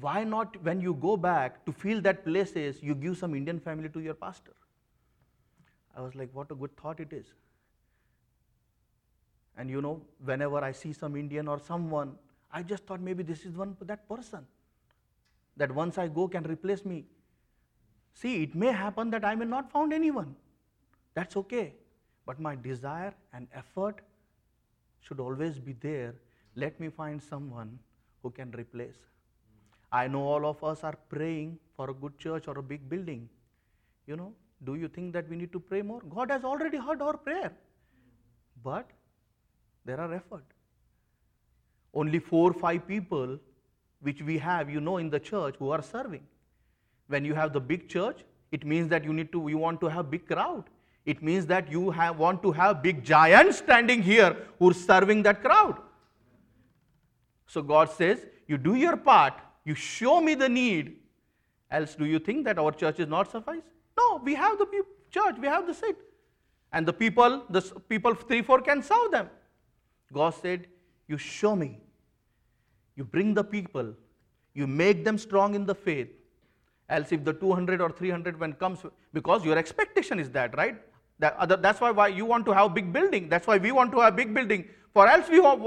why 0.00 0.22
not 0.24 0.62
when 0.62 0.80
you 0.80 0.94
go 0.94 1.16
back 1.16 1.64
to 1.66 1.72
feel 1.72 2.00
that 2.02 2.24
places, 2.24 2.82
you 2.82 2.94
give 2.94 3.18
some 3.18 3.34
Indian 3.34 3.58
family 3.58 3.88
to 3.88 4.00
your 4.00 4.14
pastor? 4.14 4.52
I 5.96 6.02
was 6.02 6.14
like, 6.14 6.30
what 6.32 6.50
a 6.50 6.54
good 6.54 6.76
thought 6.76 7.00
it 7.00 7.12
is. 7.12 7.26
And 9.56 9.70
you 9.70 9.80
know, 9.80 10.02
whenever 10.24 10.62
I 10.62 10.72
see 10.72 10.92
some 10.92 11.16
Indian 11.16 11.48
or 11.48 11.58
someone, 11.58 12.16
I 12.52 12.62
just 12.62 12.86
thought 12.86 13.00
maybe 13.00 13.22
this 13.22 13.44
is 13.44 13.56
one 13.56 13.76
that 13.80 14.08
person 14.08 14.46
that 15.56 15.74
once 15.74 15.98
I 15.98 16.08
go 16.08 16.28
can 16.28 16.44
replace 16.44 16.84
me. 16.84 17.06
See, 18.14 18.42
it 18.42 18.54
may 18.54 18.72
happen 18.72 19.10
that 19.10 19.24
I 19.24 19.34
may 19.34 19.46
not 19.46 19.72
found 19.72 19.92
anyone. 19.92 20.36
That's 21.14 21.36
okay. 21.36 21.74
But 22.26 22.38
my 22.38 22.54
desire 22.54 23.14
and 23.32 23.48
effort 23.54 24.00
should 25.00 25.18
always 25.18 25.58
be 25.58 25.72
there. 25.72 26.14
Let 26.54 26.78
me 26.78 26.88
find 26.88 27.22
someone 27.22 27.78
who 28.26 28.32
can 28.38 28.50
replace. 28.62 28.98
I 29.92 30.08
know 30.08 30.22
all 30.32 30.46
of 30.52 30.62
us 30.72 30.82
are 30.82 30.96
praying 31.14 31.58
for 31.76 31.90
a 31.90 31.94
good 31.94 32.18
church 32.18 32.48
or 32.48 32.58
a 32.58 32.62
big 32.72 32.88
building. 32.88 33.28
You 34.06 34.16
know, 34.16 34.32
do 34.64 34.74
you 34.74 34.88
think 34.88 35.12
that 35.12 35.28
we 35.28 35.36
need 35.36 35.52
to 35.52 35.60
pray 35.60 35.82
more? 35.90 36.00
God 36.16 36.30
has 36.30 36.44
already 36.52 36.78
heard 36.88 37.02
our 37.08 37.16
prayer. 37.16 37.52
But 38.64 38.90
there 39.84 40.00
are 40.00 40.12
effort. 40.12 40.44
Only 41.94 42.18
four, 42.18 42.50
or 42.50 42.54
five 42.54 42.86
people 42.88 43.38
which 44.00 44.22
we 44.22 44.38
have, 44.38 44.68
you 44.68 44.80
know, 44.80 44.96
in 44.98 45.08
the 45.10 45.20
church 45.20 45.54
who 45.58 45.70
are 45.70 45.82
serving. 45.82 46.24
When 47.08 47.24
you 47.24 47.34
have 47.34 47.52
the 47.52 47.60
big 47.60 47.88
church, 47.88 48.24
it 48.50 48.66
means 48.66 48.88
that 48.88 49.04
you 49.04 49.12
need 49.12 49.32
to, 49.32 49.48
you 49.48 49.58
want 49.58 49.80
to 49.80 49.88
have 49.96 50.10
big 50.10 50.26
crowd. 50.26 50.64
It 51.04 51.22
means 51.22 51.46
that 51.46 51.70
you 51.70 51.90
have, 51.90 52.18
want 52.18 52.42
to 52.42 52.52
have 52.52 52.82
big 52.82 53.04
giants 53.04 53.58
standing 53.58 54.02
here 54.02 54.36
who 54.58 54.70
are 54.70 54.74
serving 54.74 55.22
that 55.22 55.42
crowd. 55.42 55.76
So 57.46 57.62
God 57.62 57.90
says, 57.90 58.26
you 58.46 58.58
do 58.58 58.74
your 58.74 58.96
part, 58.96 59.34
you 59.64 59.74
show 59.74 60.20
me 60.20 60.34
the 60.34 60.48
need, 60.48 60.96
else 61.70 61.94
do 61.94 62.04
you 62.04 62.18
think 62.18 62.44
that 62.44 62.58
our 62.58 62.72
church 62.72 63.00
is 63.00 63.08
not 63.08 63.30
suffice? 63.30 63.62
No, 63.96 64.20
we 64.22 64.34
have 64.34 64.58
the 64.58 64.66
church, 65.10 65.36
we 65.40 65.46
have 65.46 65.66
the 65.66 65.74
seat. 65.74 65.96
And 66.72 66.86
the 66.86 66.92
people, 66.92 67.44
the 67.48 67.62
people 67.88 68.14
three, 68.14 68.42
four 68.42 68.60
can 68.60 68.82
serve 68.82 69.10
them. 69.10 69.30
God 70.12 70.34
said, 70.34 70.66
You 71.08 71.18
show 71.18 71.56
me. 71.56 71.80
You 72.96 73.04
bring 73.04 73.34
the 73.34 73.44
people. 73.44 73.94
You 74.54 74.66
make 74.66 75.04
them 75.04 75.18
strong 75.18 75.54
in 75.54 75.66
the 75.66 75.74
faith. 75.74 76.08
Else, 76.88 77.12
if 77.12 77.24
the 77.24 77.32
200 77.32 77.80
or 77.80 77.90
300 77.90 78.38
when 78.38 78.52
comes, 78.54 78.80
because 79.12 79.44
your 79.44 79.58
expectation 79.58 80.18
is 80.20 80.30
that, 80.30 80.56
right? 80.56 80.76
That 81.18 81.62
that's 81.62 81.80
why, 81.80 81.90
why 81.90 82.08
you 82.08 82.24
want 82.24 82.44
to 82.46 82.52
have 82.52 82.74
big 82.74 82.92
building. 82.92 83.28
That's 83.28 83.46
why 83.46 83.56
we 83.56 83.72
want 83.72 83.90
to 83.92 84.00
have 84.00 84.14
big 84.14 84.32
building. 84.34 84.68
For 84.92 85.08
else, 85.08 85.28
we 85.28 85.42
have, 85.42 85.60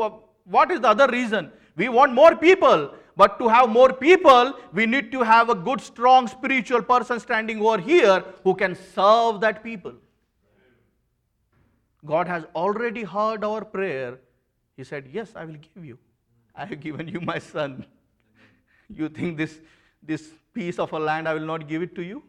what 0.45 0.71
is 0.71 0.79
the 0.79 0.89
other 0.89 1.07
reason? 1.07 1.51
We 1.79 1.87
want 1.87 2.13
more 2.13 2.35
people. 2.35 2.93
But 3.15 3.37
to 3.39 3.47
have 3.47 3.69
more 3.69 3.91
people, 3.93 4.53
we 4.73 4.85
need 4.85 5.11
to 5.13 5.21
have 5.23 5.49
a 5.49 5.55
good, 5.55 5.81
strong 5.81 6.27
spiritual 6.27 6.81
person 6.81 7.19
standing 7.19 7.61
over 7.61 7.77
here 7.77 8.23
who 8.43 8.53
can 8.61 8.75
serve 8.75 9.39
that 9.41 9.63
people. 9.63 9.93
God 12.05 12.27
has 12.27 12.45
already 12.53 13.03
heard 13.03 13.43
our 13.43 13.63
prayer. 13.63 14.19
He 14.75 14.83
said, 14.83 15.09
Yes, 15.13 15.31
I 15.35 15.45
will 15.45 15.59
give 15.67 15.85
you. 15.85 15.97
I 16.55 16.65
have 16.65 16.79
given 16.81 17.07
you 17.07 17.21
my 17.21 17.39
son. 17.39 17.85
You 18.89 19.07
think 19.07 19.37
this, 19.37 19.59
this 20.01 20.29
piece 20.53 20.79
of 20.79 20.91
a 20.91 20.99
land 20.99 21.27
I 21.29 21.33
will 21.33 21.45
not 21.53 21.67
give 21.69 21.81
it 21.81 21.95
to 21.95 22.01
you? 22.01 22.23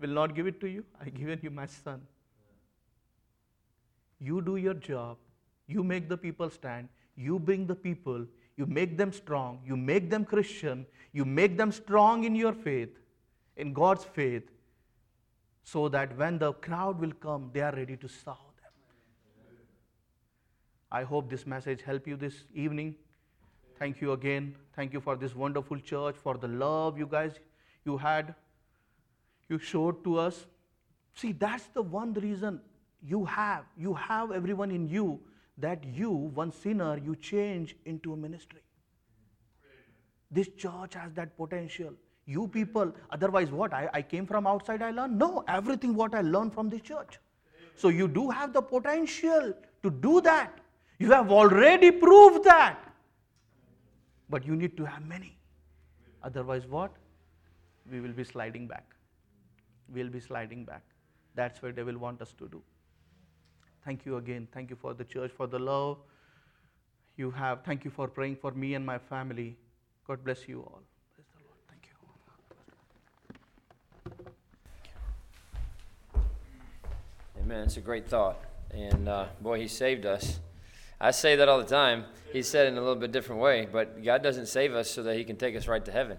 Will 0.00 0.16
not 0.20 0.36
give 0.36 0.46
it 0.46 0.60
to 0.60 0.68
you? 0.68 0.84
I 1.00 1.04
have 1.04 1.14
given 1.14 1.40
you 1.42 1.50
my 1.50 1.66
son. 1.66 2.02
You 4.20 4.40
do 4.40 4.56
your 4.56 4.74
job. 4.74 5.16
You 5.66 5.82
make 5.82 6.08
the 6.08 6.16
people 6.16 6.50
stand. 6.50 6.88
You 7.18 7.38
bring 7.38 7.66
the 7.66 7.74
people 7.74 8.26
you 8.58 8.66
make 8.66 8.98
them 8.98 9.12
strong, 9.12 9.60
you 9.64 9.76
make 9.76 10.10
them 10.10 10.24
Christian, 10.24 10.84
you 11.12 11.24
make 11.24 11.56
them 11.56 11.70
strong 11.70 12.24
in 12.24 12.34
your 12.34 12.52
faith, 12.52 12.98
in 13.56 13.72
God's 13.72 14.04
faith, 14.04 14.50
so 15.62 15.88
that 15.88 16.18
when 16.18 16.38
the 16.38 16.52
crowd 16.54 16.98
will 16.98 17.12
come, 17.12 17.50
they 17.54 17.60
are 17.60 17.72
ready 17.72 17.96
to 17.96 18.08
serve 18.08 18.48
them. 18.60 18.72
I 20.90 21.04
hope 21.04 21.30
this 21.30 21.46
message 21.46 21.82
helped 21.82 22.08
you 22.08 22.16
this 22.16 22.42
evening. 22.52 22.96
Thank 23.78 24.00
you 24.00 24.10
again. 24.10 24.56
Thank 24.74 24.92
you 24.92 25.00
for 25.00 25.14
this 25.14 25.36
wonderful 25.36 25.78
church, 25.78 26.16
for 26.16 26.36
the 26.36 26.48
love 26.48 26.98
you 26.98 27.06
guys 27.06 27.38
you 27.84 27.96
had, 27.96 28.34
you 29.48 29.60
showed 29.60 30.02
to 30.02 30.18
us. 30.18 30.46
See, 31.14 31.30
that's 31.30 31.66
the 31.68 31.82
one 31.82 32.12
reason 32.14 32.60
you 33.00 33.24
have. 33.24 33.66
You 33.76 33.94
have 33.94 34.32
everyone 34.32 34.72
in 34.72 34.88
you 34.88 35.20
that 35.58 35.84
you, 35.84 36.10
one 36.10 36.52
sinner, 36.52 36.96
you 36.96 37.16
change 37.16 37.76
into 37.84 38.12
a 38.12 38.16
ministry. 38.16 38.60
This 40.30 40.48
church 40.56 40.94
has 40.94 41.12
that 41.14 41.36
potential. 41.36 41.92
You 42.26 42.46
people, 42.46 42.92
otherwise, 43.10 43.50
what? 43.50 43.72
I, 43.72 43.88
I 43.92 44.02
came 44.02 44.26
from 44.26 44.46
outside, 44.46 44.82
I 44.82 44.90
learned? 44.90 45.18
No, 45.18 45.44
everything 45.48 45.94
what 45.94 46.14
I 46.14 46.20
learned 46.20 46.52
from 46.52 46.68
this 46.68 46.82
church. 46.82 47.18
So 47.74 47.88
you 47.88 48.06
do 48.06 48.28
have 48.28 48.52
the 48.52 48.60
potential 48.60 49.54
to 49.82 49.90
do 49.90 50.20
that. 50.20 50.58
You 50.98 51.10
have 51.12 51.30
already 51.32 51.90
proved 51.90 52.44
that. 52.44 52.78
But 54.28 54.44
you 54.44 54.56
need 54.56 54.76
to 54.76 54.84
have 54.84 55.06
many. 55.06 55.38
Otherwise, 56.22 56.66
what? 56.66 56.92
We 57.90 58.00
will 58.00 58.12
be 58.12 58.24
sliding 58.24 58.66
back. 58.66 58.84
We'll 59.88 60.10
be 60.10 60.20
sliding 60.20 60.64
back. 60.64 60.82
That's 61.34 61.62
what 61.62 61.76
they 61.76 61.82
will 61.82 61.98
want 61.98 62.20
us 62.20 62.34
to 62.34 62.48
do. 62.48 62.62
Thank 63.84 64.04
you 64.06 64.16
again. 64.16 64.48
Thank 64.52 64.70
you 64.70 64.76
for 64.76 64.94
the 64.94 65.04
church, 65.04 65.30
for 65.36 65.46
the 65.46 65.58
love 65.58 65.98
you 67.16 67.30
have. 67.32 67.64
Thank 67.64 67.84
you 67.84 67.90
for 67.90 68.08
praying 68.08 68.36
for 68.36 68.52
me 68.52 68.74
and 68.74 68.84
my 68.84 68.98
family. 68.98 69.56
God 70.06 70.24
bless 70.24 70.48
you 70.48 70.60
all. 70.60 70.82
Bless 71.16 71.26
the 71.34 71.40
Lord. 71.44 71.58
Thank 71.68 71.88
you. 77.34 77.42
Amen. 77.42 77.64
It's 77.64 77.76
a 77.76 77.80
great 77.80 78.08
thought. 78.08 78.38
And 78.70 79.08
uh, 79.08 79.26
boy, 79.40 79.60
he 79.60 79.68
saved 79.68 80.06
us. 80.06 80.38
I 81.00 81.10
say 81.10 81.36
that 81.36 81.48
all 81.48 81.58
the 81.58 81.64
time. 81.64 82.04
He 82.32 82.42
said 82.42 82.66
it 82.66 82.70
in 82.70 82.76
a 82.76 82.80
little 82.80 82.96
bit 82.96 83.12
different 83.12 83.40
way, 83.40 83.66
but 83.70 84.04
God 84.04 84.22
doesn't 84.22 84.46
save 84.46 84.74
us 84.74 84.90
so 84.90 85.02
that 85.04 85.16
he 85.16 85.24
can 85.24 85.36
take 85.36 85.56
us 85.56 85.66
right 85.66 85.84
to 85.84 85.92
heaven. 85.92 86.18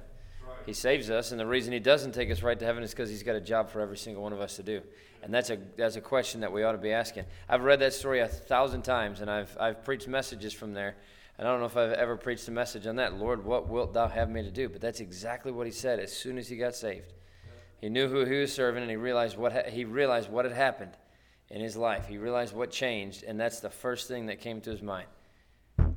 He 0.69 0.73
saves 0.73 1.09
us, 1.09 1.31
and 1.31 1.39
the 1.39 1.47
reason 1.47 1.73
He 1.73 1.79
doesn't 1.79 2.11
take 2.11 2.29
us 2.29 2.43
right 2.43 2.57
to 2.59 2.63
heaven 2.63 2.83
is 2.83 2.91
because 2.91 3.09
He's 3.09 3.23
got 3.23 3.35
a 3.35 3.41
job 3.41 3.71
for 3.71 3.81
every 3.81 3.97
single 3.97 4.21
one 4.21 4.33
of 4.33 4.39
us 4.39 4.57
to 4.57 4.63
do. 4.63 4.83
And 5.23 5.33
that's 5.33 5.49
a, 5.49 5.57
that's 5.75 5.95
a 5.95 6.01
question 6.01 6.41
that 6.41 6.53
we 6.53 6.61
ought 6.61 6.73
to 6.73 6.77
be 6.77 6.91
asking. 6.91 7.25
I've 7.49 7.63
read 7.63 7.79
that 7.79 7.91
story 7.91 8.19
a 8.19 8.27
thousand 8.27 8.83
times, 8.83 9.21
and 9.21 9.31
I've, 9.31 9.57
I've 9.59 9.83
preached 9.83 10.07
messages 10.07 10.53
from 10.53 10.73
there. 10.73 10.95
And 11.39 11.47
I 11.47 11.51
don't 11.51 11.59
know 11.59 11.65
if 11.65 11.75
I've 11.75 11.93
ever 11.93 12.17
preached 12.17 12.47
a 12.49 12.51
message 12.51 12.85
on 12.85 12.97
that. 12.97 13.15
Lord, 13.15 13.43
what 13.43 13.67
wilt 13.67 13.95
thou 13.95 14.07
have 14.07 14.29
me 14.29 14.43
to 14.43 14.51
do? 14.51 14.69
But 14.69 14.79
that's 14.79 14.99
exactly 14.99 15.51
what 15.51 15.65
he 15.65 15.71
said 15.71 15.99
as 15.99 16.15
soon 16.15 16.37
as 16.37 16.47
he 16.47 16.55
got 16.55 16.75
saved. 16.75 17.13
He 17.81 17.89
knew 17.89 18.07
who 18.07 18.23
he 18.25 18.39
was 18.39 18.53
serving, 18.53 18.83
and 18.83 18.91
he 18.91 18.95
realized 18.95 19.37
what, 19.37 19.53
ha- 19.53 19.71
he 19.71 19.85
realized 19.85 20.29
what 20.29 20.45
had 20.45 20.53
happened 20.53 20.91
in 21.49 21.61
his 21.61 21.75
life. 21.75 22.05
He 22.05 22.19
realized 22.19 22.53
what 22.53 22.69
changed, 22.69 23.23
and 23.23 23.39
that's 23.39 23.59
the 23.59 23.71
first 23.71 24.07
thing 24.07 24.27
that 24.27 24.39
came 24.39 24.61
to 24.61 24.69
his 24.69 24.83
mind. 24.83 25.07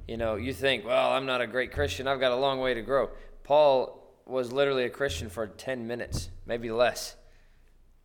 You 0.09 0.17
know, 0.17 0.37
you 0.37 0.55
think, 0.55 0.87
well, 0.87 1.13
I'm 1.13 1.27
not 1.27 1.43
a 1.43 1.47
great 1.47 1.73
Christian. 1.73 2.09
I've 2.09 2.21
got 2.21 2.33
a 2.33 2.37
long 2.37 2.59
way 2.59 2.73
to 2.73 2.81
grow. 2.81 3.11
Paul 3.45 4.02
was 4.27 4.53
literally 4.53 4.85
a 4.85 4.91
Christian 4.91 5.29
for 5.29 5.47
10 5.47 5.87
minutes, 5.87 6.31
maybe 6.47 6.71
less, 6.71 7.17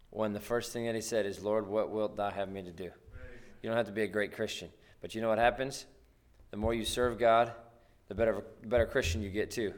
when 0.09 0.33
the 0.33 0.39
first 0.39 0.73
thing 0.73 0.85
that 0.85 0.95
he 0.95 1.01
said 1.01 1.25
is, 1.25 1.43
Lord, 1.43 1.67
what 1.67 1.91
wilt 1.91 2.17
thou 2.17 2.29
have 2.29 2.49
me 2.49 2.63
to 2.63 2.71
do? 2.71 2.89
You 3.61 3.69
don't 3.69 3.77
have 3.77 3.87
to 3.87 3.91
be 3.91 4.03
a 4.03 4.07
great 4.07 4.33
Christian. 4.33 4.69
But 5.01 5.13
you 5.13 5.21
know 5.21 5.29
what 5.29 5.37
happens? 5.37 5.85
The 6.51 6.57
more 6.57 6.73
you 6.73 6.85
serve 6.85 7.19
God, 7.19 7.51
the 8.07 8.15
better, 8.15 8.43
the 8.61 8.67
better 8.67 8.85
Christian 8.85 9.21
you 9.21 9.29
get 9.29 9.51
too. 9.51 9.73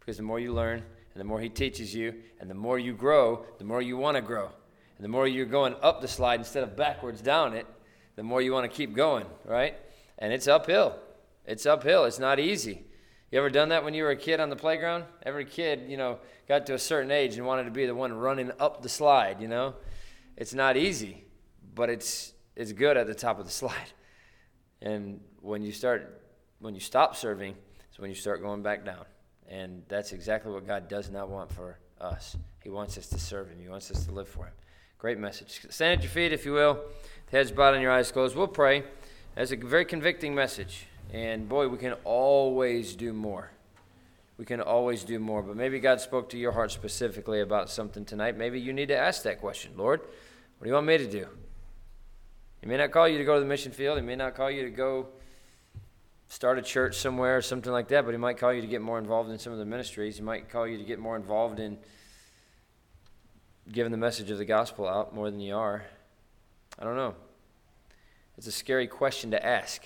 Because 0.00 0.16
the 0.16 0.22
more 0.22 0.40
you 0.40 0.52
learn, 0.52 0.78
and 0.78 1.20
the 1.20 1.24
more 1.24 1.40
He 1.40 1.48
teaches 1.48 1.94
you, 1.94 2.14
and 2.40 2.50
the 2.50 2.54
more 2.54 2.78
you 2.78 2.92
grow, 2.92 3.44
the 3.58 3.64
more 3.64 3.80
you 3.80 3.96
want 3.96 4.16
to 4.16 4.22
grow. 4.22 4.50
And 4.96 5.04
the 5.04 5.08
more 5.08 5.28
you're 5.28 5.46
going 5.46 5.76
up 5.80 6.00
the 6.00 6.08
slide 6.08 6.40
instead 6.40 6.64
of 6.64 6.76
backwards 6.76 7.22
down 7.22 7.54
it, 7.54 7.66
the 8.16 8.22
more 8.22 8.42
you 8.42 8.52
want 8.52 8.70
to 8.70 8.76
keep 8.76 8.94
going, 8.94 9.26
right? 9.44 9.76
And 10.18 10.32
it's 10.32 10.48
uphill. 10.48 10.98
It's 11.46 11.66
uphill. 11.66 12.04
It's 12.04 12.18
not 12.18 12.40
easy. 12.40 12.84
You 13.30 13.38
ever 13.38 13.50
done 13.50 13.68
that 13.68 13.84
when 13.84 13.92
you 13.92 14.04
were 14.04 14.10
a 14.10 14.16
kid 14.16 14.40
on 14.40 14.48
the 14.48 14.56
playground? 14.56 15.04
Every 15.22 15.44
kid, 15.44 15.84
you 15.88 15.98
know, 15.98 16.18
got 16.48 16.64
to 16.66 16.74
a 16.74 16.78
certain 16.78 17.10
age 17.10 17.36
and 17.36 17.46
wanted 17.46 17.64
to 17.64 17.70
be 17.70 17.84
the 17.84 17.94
one 17.94 18.12
running 18.14 18.50
up 18.58 18.80
the 18.80 18.88
slide, 18.88 19.40
you 19.40 19.48
know? 19.48 19.74
It's 20.36 20.54
not 20.54 20.76
easy, 20.76 21.24
but 21.74 21.90
it's 21.90 22.32
it's 22.56 22.72
good 22.72 22.96
at 22.96 23.06
the 23.06 23.14
top 23.14 23.38
of 23.38 23.44
the 23.44 23.52
slide. 23.62 23.92
And 24.80 25.20
when 25.40 25.62
you 25.62 25.72
start 25.72 26.22
when 26.60 26.74
you 26.74 26.80
stop 26.80 27.16
serving, 27.16 27.54
it's 27.88 27.98
when 27.98 28.08
you 28.10 28.16
start 28.16 28.40
going 28.40 28.62
back 28.62 28.84
down. 28.84 29.04
And 29.46 29.82
that's 29.88 30.12
exactly 30.12 30.52
what 30.52 30.66
God 30.66 30.88
does 30.88 31.10
not 31.10 31.28
want 31.28 31.52
for 31.52 31.78
us. 32.00 32.36
He 32.62 32.70
wants 32.70 32.96
us 32.96 33.08
to 33.08 33.18
serve 33.18 33.48
him. 33.48 33.58
He 33.60 33.68
wants 33.68 33.90
us 33.90 34.04
to 34.06 34.12
live 34.12 34.28
for 34.28 34.46
him. 34.46 34.52
Great 34.98 35.18
message. 35.18 35.60
Stand 35.70 35.98
at 35.98 36.02
your 36.02 36.10
feet, 36.10 36.32
if 36.32 36.44
you 36.44 36.52
will. 36.52 36.74
The 37.30 37.36
Heads 37.36 37.52
bowed 37.52 37.74
and 37.74 37.82
your 37.82 37.92
eyes 37.92 38.10
closed. 38.10 38.36
We'll 38.36 38.48
pray. 38.48 38.84
That's 39.34 39.52
a 39.52 39.56
very 39.56 39.84
convicting 39.84 40.34
message. 40.34 40.86
And 41.12 41.48
boy, 41.48 41.68
we 41.68 41.78
can 41.78 41.94
always 42.04 42.94
do 42.94 43.12
more. 43.12 43.50
We 44.36 44.44
can 44.44 44.60
always 44.60 45.04
do 45.04 45.18
more. 45.18 45.42
But 45.42 45.56
maybe 45.56 45.80
God 45.80 46.00
spoke 46.00 46.28
to 46.30 46.38
your 46.38 46.52
heart 46.52 46.70
specifically 46.70 47.40
about 47.40 47.70
something 47.70 48.04
tonight. 48.04 48.36
Maybe 48.36 48.60
you 48.60 48.72
need 48.72 48.88
to 48.88 48.96
ask 48.96 49.22
that 49.22 49.40
question 49.40 49.72
Lord, 49.76 50.00
what 50.00 50.64
do 50.64 50.68
you 50.68 50.74
want 50.74 50.86
me 50.86 50.98
to 50.98 51.10
do? 51.10 51.26
He 52.60 52.66
may 52.66 52.76
not 52.76 52.90
call 52.90 53.08
you 53.08 53.18
to 53.18 53.24
go 53.24 53.34
to 53.34 53.40
the 53.40 53.46
mission 53.46 53.72
field. 53.72 53.98
He 53.98 54.04
may 54.04 54.16
not 54.16 54.34
call 54.34 54.50
you 54.50 54.64
to 54.64 54.70
go 54.70 55.08
start 56.28 56.58
a 56.58 56.62
church 56.62 56.96
somewhere 56.96 57.36
or 57.36 57.42
something 57.42 57.72
like 57.72 57.88
that, 57.88 58.04
but 58.04 58.10
he 58.10 58.18
might 58.18 58.36
call 58.36 58.52
you 58.52 58.60
to 58.60 58.66
get 58.66 58.82
more 58.82 58.98
involved 58.98 59.30
in 59.30 59.38
some 59.38 59.52
of 59.52 59.58
the 59.58 59.64
ministries. 59.64 60.16
He 60.16 60.22
might 60.22 60.50
call 60.50 60.66
you 60.66 60.76
to 60.76 60.84
get 60.84 60.98
more 60.98 61.16
involved 61.16 61.58
in 61.58 61.78
giving 63.70 63.92
the 63.92 63.98
message 63.98 64.30
of 64.30 64.38
the 64.38 64.44
gospel 64.44 64.88
out 64.88 65.14
more 65.14 65.30
than 65.30 65.40
you 65.40 65.54
are. 65.54 65.84
I 66.78 66.84
don't 66.84 66.96
know. 66.96 67.14
It's 68.36 68.46
a 68.46 68.52
scary 68.52 68.86
question 68.86 69.30
to 69.32 69.44
ask, 69.44 69.82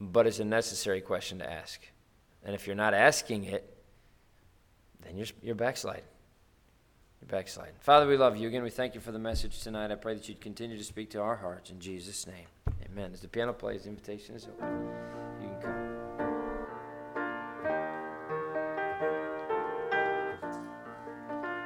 but 0.00 0.26
it's 0.26 0.38
a 0.38 0.44
necessary 0.44 1.00
question 1.00 1.38
to 1.38 1.50
ask. 1.50 1.80
And 2.44 2.54
if 2.54 2.66
you're 2.66 2.76
not 2.76 2.94
asking 2.94 3.44
it, 3.44 3.76
then 5.04 5.16
you're, 5.16 5.26
you're 5.42 5.54
backsliding. 5.54 6.04
You're 7.20 7.28
backsliding. 7.28 7.74
Father, 7.80 8.06
we 8.06 8.16
love 8.16 8.36
you. 8.36 8.48
Again, 8.48 8.62
we 8.62 8.70
thank 8.70 8.94
you 8.94 9.00
for 9.00 9.12
the 9.12 9.18
message 9.18 9.60
tonight. 9.62 9.90
I 9.90 9.96
pray 9.96 10.14
that 10.14 10.28
you'd 10.28 10.40
continue 10.40 10.76
to 10.76 10.84
speak 10.84 11.10
to 11.10 11.20
our 11.20 11.36
hearts 11.36 11.70
in 11.70 11.80
Jesus' 11.80 12.26
name. 12.26 12.46
Amen. 12.84 13.10
As 13.12 13.20
the 13.20 13.28
piano 13.28 13.52
plays, 13.52 13.82
the 13.84 13.90
invitation 13.90 14.34
is 14.34 14.46
open. 14.46 15.25